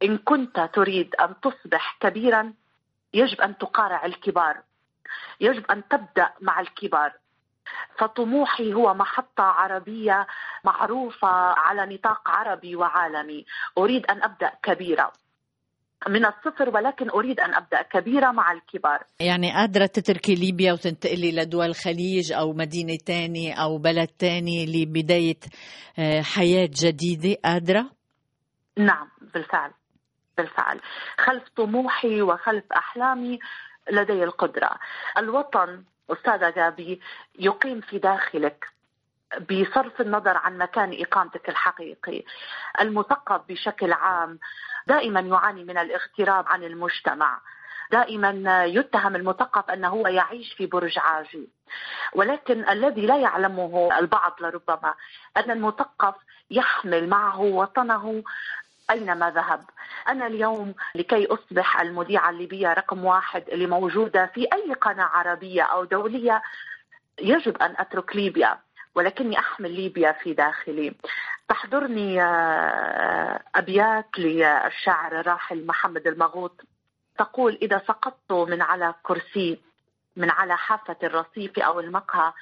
إن 0.03 0.19
كنت 0.19 0.71
تريد 0.73 1.15
أن 1.15 1.35
تصبح 1.41 1.97
كبيرا 2.01 2.53
يجب 3.15 3.41
أن 3.41 3.59
تقارع 3.59 4.05
الكبار. 4.05 4.57
يجب 5.41 5.71
أن 5.71 5.89
تبدأ 5.89 6.31
مع 6.41 6.61
الكبار. 6.61 7.13
فطموحي 7.99 8.75
هو 8.75 8.95
محطة 8.95 9.45
عربية 9.45 10.27
معروفة 10.65 11.29
على 11.57 11.95
نطاق 11.95 12.29
عربي 12.29 12.77
وعالمي. 12.77 13.45
أريد 13.79 14.07
أن 14.07 14.23
أبدأ 14.23 14.51
كبيرة. 14.63 15.13
من 16.09 16.27
الصفر 16.27 16.69
ولكن 16.75 17.11
أريد 17.11 17.41
أن 17.41 17.55
أبدأ 17.55 17.83
كبيرة 17.83 18.31
مع 18.31 18.53
الكبار. 18.53 19.03
يعني 19.21 19.53
قادرة 19.53 19.87
تتركي 19.87 20.35
ليبيا 20.35 20.73
وتنتقلي 20.73 21.33
لدول 21.33 21.67
الخليج 21.67 22.33
أو 22.33 22.53
مدينة 22.53 22.97
تاني 23.07 23.63
أو 23.63 23.79
بلد 23.79 24.09
تاني 24.09 24.67
لبداية 24.67 25.41
آه، 25.99 26.23
حياة 26.23 26.69
جديدة؟ 26.73 27.41
قادرة؟ 27.45 27.91
نعم 28.79 29.09
بالفعل. 29.35 29.71
بالفعل. 30.37 30.81
خلف 31.19 31.43
طموحي 31.57 32.23
وخلف 32.23 32.73
أحلامي 32.73 33.39
لدي 33.91 34.25
القدرة. 34.25 34.71
الوطن 35.19 35.85
أستاذة 36.11 36.51
جابي 36.51 37.01
يقيم 37.39 37.81
في 37.81 37.99
داخلك 37.99 38.69
بصرف 39.51 40.01
النظر 40.01 40.37
عن 40.37 40.59
مكان 40.59 40.97
إقامتك 41.01 41.49
الحقيقي 41.49 42.23
المثقف 42.81 43.41
بشكل 43.49 43.93
عام 43.93 44.39
دائما 44.87 45.21
يعاني 45.21 45.65
من 45.65 45.79
الاغتراب 45.79 46.49
عن 46.49 46.65
المجتمع. 46.65 47.41
دائما 47.91 48.65
يتهم 48.65 49.17
المثقف 49.17 49.71
أنه 49.71 49.89
هو 49.89 50.07
يعيش 50.07 50.53
في 50.53 50.67
برج 50.67 50.99
عاجي. 50.99 51.49
ولكن 52.13 52.69
الذي 52.69 53.07
لا 53.07 53.17
يعلمه 53.19 53.99
البعض 53.99 54.35
لربما 54.41 54.95
أن 55.37 55.51
المثقف 55.51 56.15
يحمل 56.51 57.09
معه 57.09 57.41
وطنه 57.41 58.23
أينما 58.91 59.31
ذهب؟ 59.31 59.65
أنا 60.09 60.27
اليوم 60.27 60.75
لكي 60.95 61.27
أصبح 61.27 61.81
المذيعه 61.81 62.31
الليبيه 62.31 62.73
رقم 62.73 63.05
واحد 63.05 63.49
اللي 63.49 63.67
موجوده 63.67 64.27
في 64.27 64.41
أي 64.53 64.75
قناة 64.75 65.05
عربية 65.05 65.63
أو 65.63 65.85
دولية 65.85 66.43
يجب 67.21 67.57
أن 67.57 67.75
أترك 67.79 68.17
ليبيا 68.17 68.59
ولكني 68.95 69.39
أحمل 69.39 69.71
ليبيا 69.71 70.13
في 70.13 70.35
داخلي. 70.35 70.95
تحضرني 71.49 72.23
آه، 72.23 73.43
أبيات 73.55 74.19
للشاعر 74.19 75.21
الراحل 75.21 75.67
محمد 75.67 76.07
المغوط. 76.07 76.61
تقول 77.19 77.59
إذا 77.63 77.83
سقطت 77.89 78.33
من 78.33 78.63
على 78.63 78.95
كرسي 79.03 79.61
من 80.17 80.31
على 80.31 80.57
حافة 80.57 80.97
الرصيف 81.03 81.59
أو 81.59 81.81
المقهى 81.81 82.33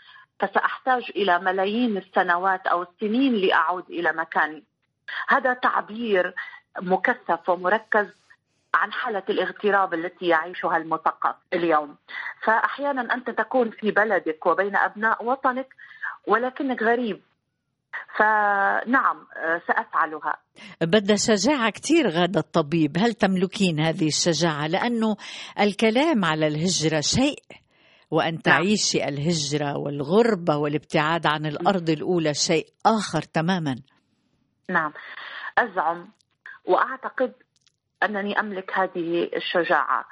فسأحتاج 0.40 1.10
إلى 1.16 1.38
ملايين 1.38 1.96
السنوات 1.96 2.66
أو 2.66 2.82
السنين 2.82 3.34
لأعود 3.34 3.90
إلى 3.90 4.12
مكاني. 4.12 4.64
هذا 5.28 5.54
تعبير 5.54 6.34
مكثف 6.82 7.48
ومركز 7.48 8.06
عن 8.74 8.92
حالة 8.92 9.22
الاغتراب 9.28 9.94
التي 9.94 10.26
يعيشها 10.26 10.76
المثقف 10.76 11.34
اليوم. 11.52 11.96
فأحيانا 12.44 13.14
أنت 13.14 13.30
تكون 13.30 13.70
في 13.70 13.90
بلدك 13.90 14.46
وبين 14.46 14.76
أبناء 14.76 15.24
وطنك 15.24 15.68
ولكنك 16.26 16.82
غريب. 16.82 17.20
فنعم 18.18 19.26
سأفعلها. 19.66 20.36
بدها 20.82 21.16
شجاعة 21.16 21.70
كتير 21.70 22.08
غادة 22.08 22.40
الطبيب. 22.40 22.98
هل 22.98 23.14
تملكين 23.14 23.80
هذه 23.80 24.06
الشجاعة؟ 24.06 24.66
لأنه 24.66 25.16
الكلام 25.60 26.24
على 26.24 26.46
الهجرة 26.46 27.00
شيء 27.00 27.38
وأن 28.10 28.42
تعيشي 28.42 29.04
الهجرة 29.04 29.78
والغربة 29.78 30.56
والابتعاد 30.56 31.26
عن 31.26 31.46
الأرض 31.46 31.90
الأولى 31.90 32.34
شيء 32.34 32.66
آخر 32.86 33.22
تماما. 33.22 33.76
نعم. 34.72 34.92
أزعم 35.58 36.08
وأعتقد 36.64 37.32
أنني 38.02 38.40
أملك 38.40 38.78
هذه 38.78 39.30
الشجاعة 39.36 40.04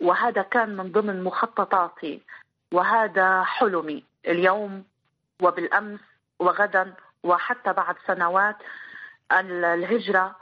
وهذا 0.00 0.42
كان 0.42 0.76
من 0.76 0.92
ضمن 0.92 1.24
مخططاتي 1.24 2.22
وهذا 2.72 3.42
حلمي 3.44 4.04
اليوم 4.26 4.84
وبالأمس 5.42 6.00
وغدا 6.38 6.94
وحتى 7.22 7.72
بعد 7.72 7.96
سنوات 8.06 8.56
الهجرة 9.32 10.36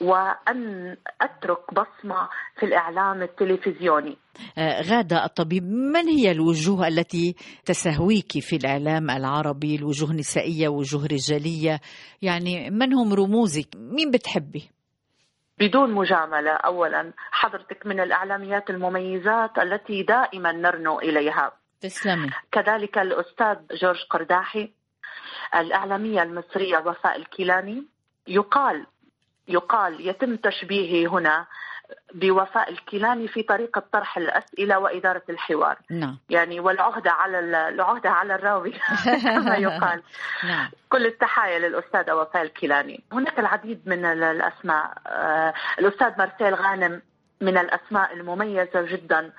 وأن 0.00 0.96
أترك 1.20 1.74
بصمة 1.74 2.28
في 2.56 2.66
الإعلام 2.66 3.22
التلفزيوني. 3.22 4.16
آه، 4.58 4.82
غادة 4.82 5.24
الطبيب 5.24 5.62
من 5.64 6.08
هي 6.08 6.30
الوجوه 6.30 6.88
التي 6.88 7.34
تسهويك 7.64 8.32
في 8.40 8.56
الإعلام 8.56 9.10
العربي؟ 9.10 9.76
الوجوه 9.76 10.12
نسائية 10.12 10.68
وجوه 10.68 11.06
رجالية؟ 11.06 11.80
يعني 12.22 12.70
من 12.70 12.94
هم 12.94 13.14
رموزك؟ 13.14 13.68
مين 13.76 14.10
بتحبي؟ 14.10 14.70
بدون 15.58 15.94
مجاملة 15.94 16.50
أولا 16.52 17.12
حضرتك 17.30 17.86
من 17.86 18.00
الإعلاميات 18.00 18.70
المميزات 18.70 19.58
التي 19.58 20.02
دائما 20.02 20.52
نرنو 20.52 20.98
إليها. 20.98 21.52
تسلمي. 21.80 22.30
كذلك 22.52 22.98
الأستاذ 22.98 23.56
جورج 23.80 24.04
قرداحي 24.10 24.72
الإعلامية 25.54 26.22
المصرية 26.22 26.78
وفاء 26.78 27.16
الكيلاني 27.16 27.86
يقال 28.28 28.86
يقال 29.48 30.08
يتم 30.08 30.36
تشبيهي 30.36 31.06
هنا 31.06 31.46
بوفاء 32.14 32.70
الكيلاني 32.70 33.28
في 33.28 33.42
طريقة 33.42 33.82
طرح 33.92 34.16
الأسئلة 34.16 34.78
وإدارة 34.78 35.22
الحوار. 35.30 35.76
نعم. 35.90 36.18
يعني 36.30 36.60
والعهدة 36.60 37.10
على 37.10 37.38
ال- 37.38 37.54
العهدة 37.54 38.10
على 38.10 38.34
الراوي 38.34 38.74
كما 39.24 39.56
يقال. 39.56 40.02
نعم. 40.44 40.70
كل 40.88 41.06
التحايا 41.06 41.58
للأستاذة 41.68 42.12
وفاء 42.14 42.42
الكيلاني. 42.42 43.04
هناك 43.12 43.38
العديد 43.38 43.82
من 43.86 44.04
ال- 44.04 44.22
الأسماء. 44.24 44.92
آه، 45.06 45.54
الأستاذ 45.78 46.12
مارسيل 46.18 46.54
غانم 46.54 47.02
من 47.40 47.58
الأسماء 47.58 48.12
المميزة 48.12 48.82
جدا. 48.82 49.32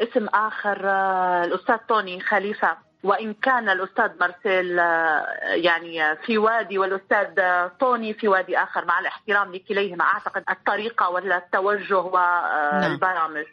اسم 0.00 0.26
آخر 0.28 0.80
آه، 0.84 1.44
الأستاذ 1.44 1.76
توني 1.76 2.20
خليفة. 2.20 2.76
وإن 3.04 3.34
كان 3.34 3.68
الأستاذ 3.68 4.10
مارسيل 4.20 4.78
آه، 4.78 5.26
يعني 5.54 6.16
في 6.26 6.38
وادي 6.38 6.78
والأستاذ 6.78 7.26
توني 7.80 8.14
في 8.14 8.28
وادي 8.28 8.58
آخر 8.58 8.84
مع 8.84 8.98
الاحترام 8.98 9.54
لكليهما 9.54 10.04
أعتقد 10.04 10.42
الطريقة 10.50 11.10
ولا 11.10 11.36
التوجه. 11.36 11.98
والبرامج 11.98 13.44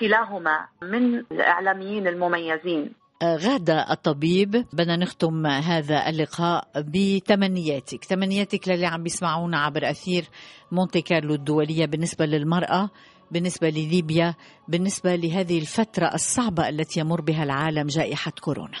كلاهما 0.00 0.66
من 0.82 1.14
الإعلاميين 1.32 2.08
المميزين 2.08 2.92
آه، 3.22 3.36
غادة 3.36 3.92
الطبيب 3.92 4.50
بدنا 4.72 4.96
نختم 4.96 5.46
هذا 5.46 6.08
اللقاء 6.08 6.64
بتمنياتك 6.76 8.04
تمنياتك 8.04 8.68
للي 8.68 8.86
عم 8.86 9.02
بيسمعونا 9.02 9.58
عبر 9.58 9.90
أثير 9.90 10.24
مونتي 10.72 11.02
كارلو 11.02 11.34
الدولية 11.34 11.86
بالنسبة 11.86 12.26
للمرأة 12.26 12.90
بالنسبة 13.30 13.68
لليبيا 13.68 14.34
بالنسبة 14.68 15.14
لهذه 15.14 15.58
الفترة 15.58 16.06
الصعبة 16.14 16.68
التي 16.68 17.00
يمر 17.00 17.20
بها 17.20 17.42
العالم 17.44 17.86
جائحة 17.86 18.32
كورونا. 18.40 18.78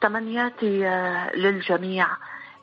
تمنياتي 0.00 0.86
آه، 0.88 1.36
للجميع 1.36 2.06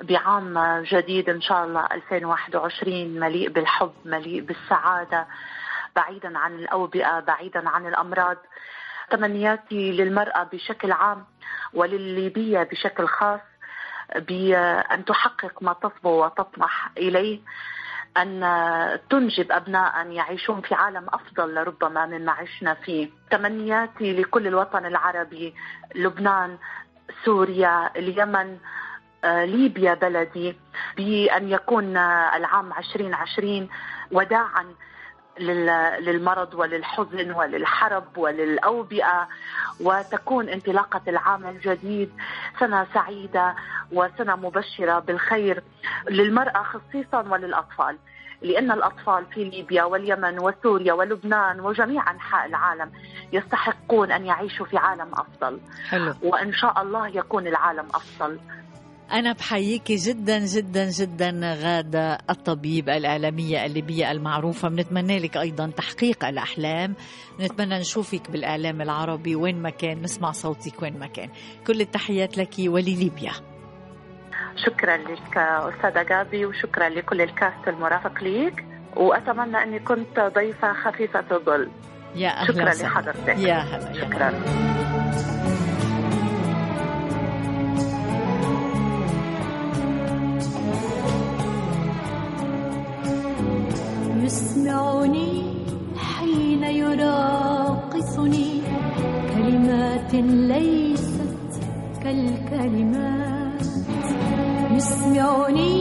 بعام 0.03 0.83
جديد 0.91 1.29
إن 1.29 1.41
شاء 1.41 1.65
الله 1.65 1.85
2021 1.91 3.19
مليء 3.19 3.49
بالحب 3.49 3.91
مليء 4.05 4.41
بالسعادة 4.41 5.27
بعيدا 5.95 6.37
عن 6.37 6.55
الأوبئة 6.55 7.19
بعيدا 7.19 7.69
عن 7.69 7.87
الأمراض. 7.87 8.37
تمنياتي 9.11 9.91
للمرأة 9.91 10.43
بشكل 10.43 10.91
عام 10.91 11.25
وللليبية 11.73 12.63
بشكل 12.63 13.07
خاص 13.07 13.39
بأن 14.15 15.05
تحقق 15.05 15.63
ما 15.63 15.73
تصبو 15.73 16.25
وتطمح 16.25 16.91
إليه. 16.97 17.39
أن 18.17 18.39
تنجب 19.09 19.51
ابناء 19.51 20.07
يعيشون 20.07 20.61
في 20.61 20.75
عالم 20.75 21.07
أفضل 21.09 21.55
لربما 21.55 22.05
مما 22.05 22.31
عشنا 22.31 22.73
فيه. 22.73 23.09
تمنياتي 23.31 24.13
لكل 24.13 24.47
الوطن 24.47 24.85
العربي 24.85 25.53
لبنان 25.95 26.57
سوريا 27.25 27.91
اليمن 27.95 28.57
آه، 29.23 29.45
ليبيا 29.45 29.93
بلدي 29.93 30.55
بأن 30.97 31.49
يكون 31.49 31.97
العام 31.97 32.73
2020 32.73 33.69
وداعا 34.11 34.65
للمرض 35.99 36.53
وللحزن 36.53 37.31
وللحرب 37.31 38.17
وللأوبئة 38.17 39.27
وتكون 39.81 40.49
انطلاقة 40.49 41.01
العام 41.07 41.45
الجديد 41.45 42.11
سنة 42.59 42.87
سعيدة 42.93 43.55
وسنة 43.91 44.35
مبشرة 44.35 44.99
بالخير 44.99 45.63
للمرأة 46.09 46.63
خصيصا 46.63 47.21
وللأطفال 47.21 47.97
لأن 48.41 48.71
الأطفال 48.71 49.25
في 49.25 49.43
ليبيا 49.43 49.83
واليمن 49.83 50.39
وسوريا 50.39 50.93
ولبنان 50.93 51.59
وجميع 51.59 52.11
أنحاء 52.11 52.45
العالم 52.45 52.91
يستحقون 53.33 54.11
أن 54.11 54.25
يعيشوا 54.25 54.65
في 54.65 54.77
عالم 54.77 55.07
أفضل. 55.13 55.59
حلو. 55.89 56.13
وإن 56.23 56.53
شاء 56.53 56.81
الله 56.81 57.07
يكون 57.07 57.47
العالم 57.47 57.85
أفضل. 57.93 58.39
أنا 59.11 59.33
بحييك 59.33 59.91
جدا 59.91 60.39
جدا 60.39 60.89
جدا 60.89 61.57
غادة 61.63 62.17
الطبيب 62.29 62.89
الإعلامية 62.89 63.65
الليبية 63.65 64.11
المعروفة. 64.11 64.69
بنتمنى 64.69 65.19
لك 65.19 65.37
أيضا 65.37 65.67
تحقيق 65.77 66.25
الأحلام. 66.25 66.95
بنتمنى 67.39 67.79
نشوفك 67.79 68.31
بالإعلام 68.31 68.81
العربي 68.81 69.35
وين 69.35 69.61
ما 69.61 69.69
كان. 69.69 70.01
نسمع 70.01 70.31
صوتك 70.31 70.81
وين 70.81 70.99
ما 70.99 71.07
كان. 71.07 71.29
كل 71.67 71.81
التحيات 71.81 72.37
لك 72.37 72.53
ولليبيا 72.59 73.31
شكرا 74.65 74.97
لك 74.97 75.37
أستاذة 75.37 76.03
جابي 76.03 76.45
وشكرا 76.45 76.89
لكل 76.89 77.21
الكاست 77.21 77.67
المرافق 77.67 78.23
ليك. 78.23 78.65
وأتمنى 78.95 79.63
أني 79.63 79.79
كنت 79.79 80.19
ضيفة 80.19 80.73
خفيفة 80.73 81.25
الظل. 81.31 81.71
يا 82.15 82.29
أهلا 82.29 82.71
شكرا. 82.71 82.87
لحضرتك. 82.87 83.37
يا 83.39 83.55
هلا 83.55 83.89
يا 83.89 84.01
شكرا. 84.01 84.31
يسمعني 94.25 95.43
حين 95.97 96.63
يراقصني 96.63 98.61
كلمات 99.35 100.13
ليست 100.51 101.51
كالكلمات. 102.03 103.65
يسمعني 104.71 105.73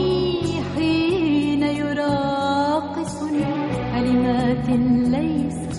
حين 0.75 1.63
يراقصني 1.63 3.45
كلمات 3.93 4.69
ليست 5.13 5.73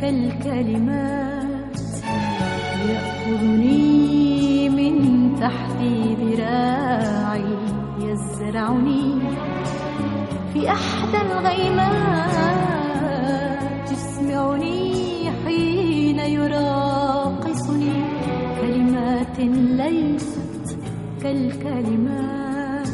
كالكلمات. 0.00 1.76
يأخذني 2.88 4.68
من 4.68 4.94
تحت 5.40 5.80
ذراعي 6.20 7.56
يزرعني 8.00 9.04
في 10.54 10.70
أحدى 10.70 11.18
الغيمات. 11.20 12.74
يسمعني 13.92 15.30
حين 15.44 16.18
يراقصني 16.18 17.94
كلمات 18.60 19.38
ليست 19.80 20.78
كالكلمات. 21.22 22.88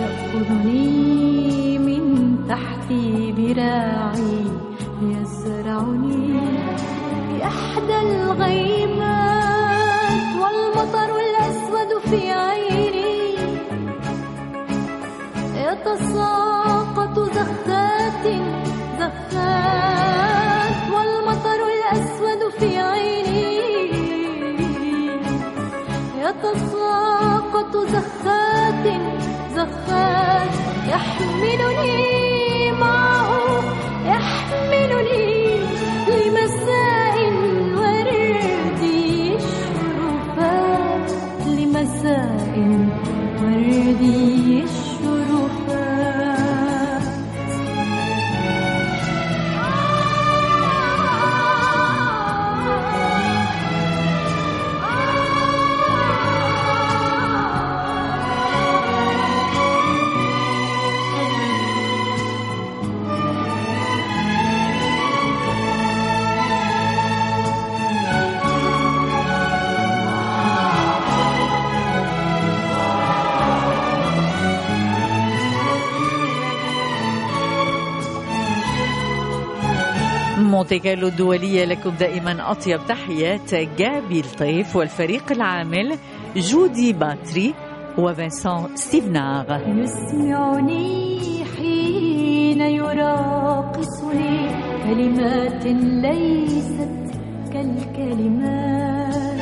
يأخذني 0.00 1.78
من 1.78 2.02
تحت 2.48 2.92
ذراعي 3.38 4.44
يزرعني 5.02 6.40
في 7.28 7.44
أحدى 7.44 7.96
الغيمات. 8.00 9.56
والمطر 10.40 11.10
الأسود 11.20 11.90
في 12.10 12.20
عيني 12.30 13.16
يتساقط 17.16 17.24
زخات 17.34 18.24
زخات 18.98 20.76
والمطر 20.92 21.60
الأسود 21.76 22.52
في 22.58 22.78
عيني. 22.78 23.56
يتساقط 26.22 27.76
يحملني 30.88 32.05
كارلو 80.78 81.08
الدولية 81.08 81.64
لكم 81.64 81.90
دائما 81.90 82.50
أطيب 82.50 82.80
تحيات 82.88 83.54
جابي 83.54 84.20
الطيف 84.20 84.76
والفريق 84.76 85.32
العامل 85.32 85.98
جودي 86.36 86.92
باتري 86.92 87.54
وفنسان 87.98 88.76
ستيفناغ 88.76 89.60
يسمعني 89.68 91.44
حين 91.56 92.60
يراقصني 92.60 94.48
كلمات 94.84 95.66
ليست 95.66 96.96
كالكلمات 97.52 99.36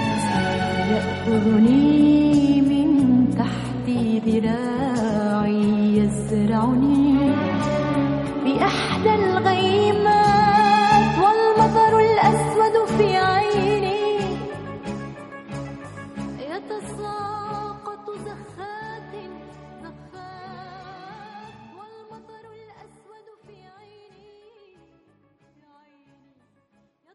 يأخذني 0.90 2.60
من 2.60 3.30
تحت 3.30 3.88
ذراعي 4.26 5.98
يزرعني 5.98 7.23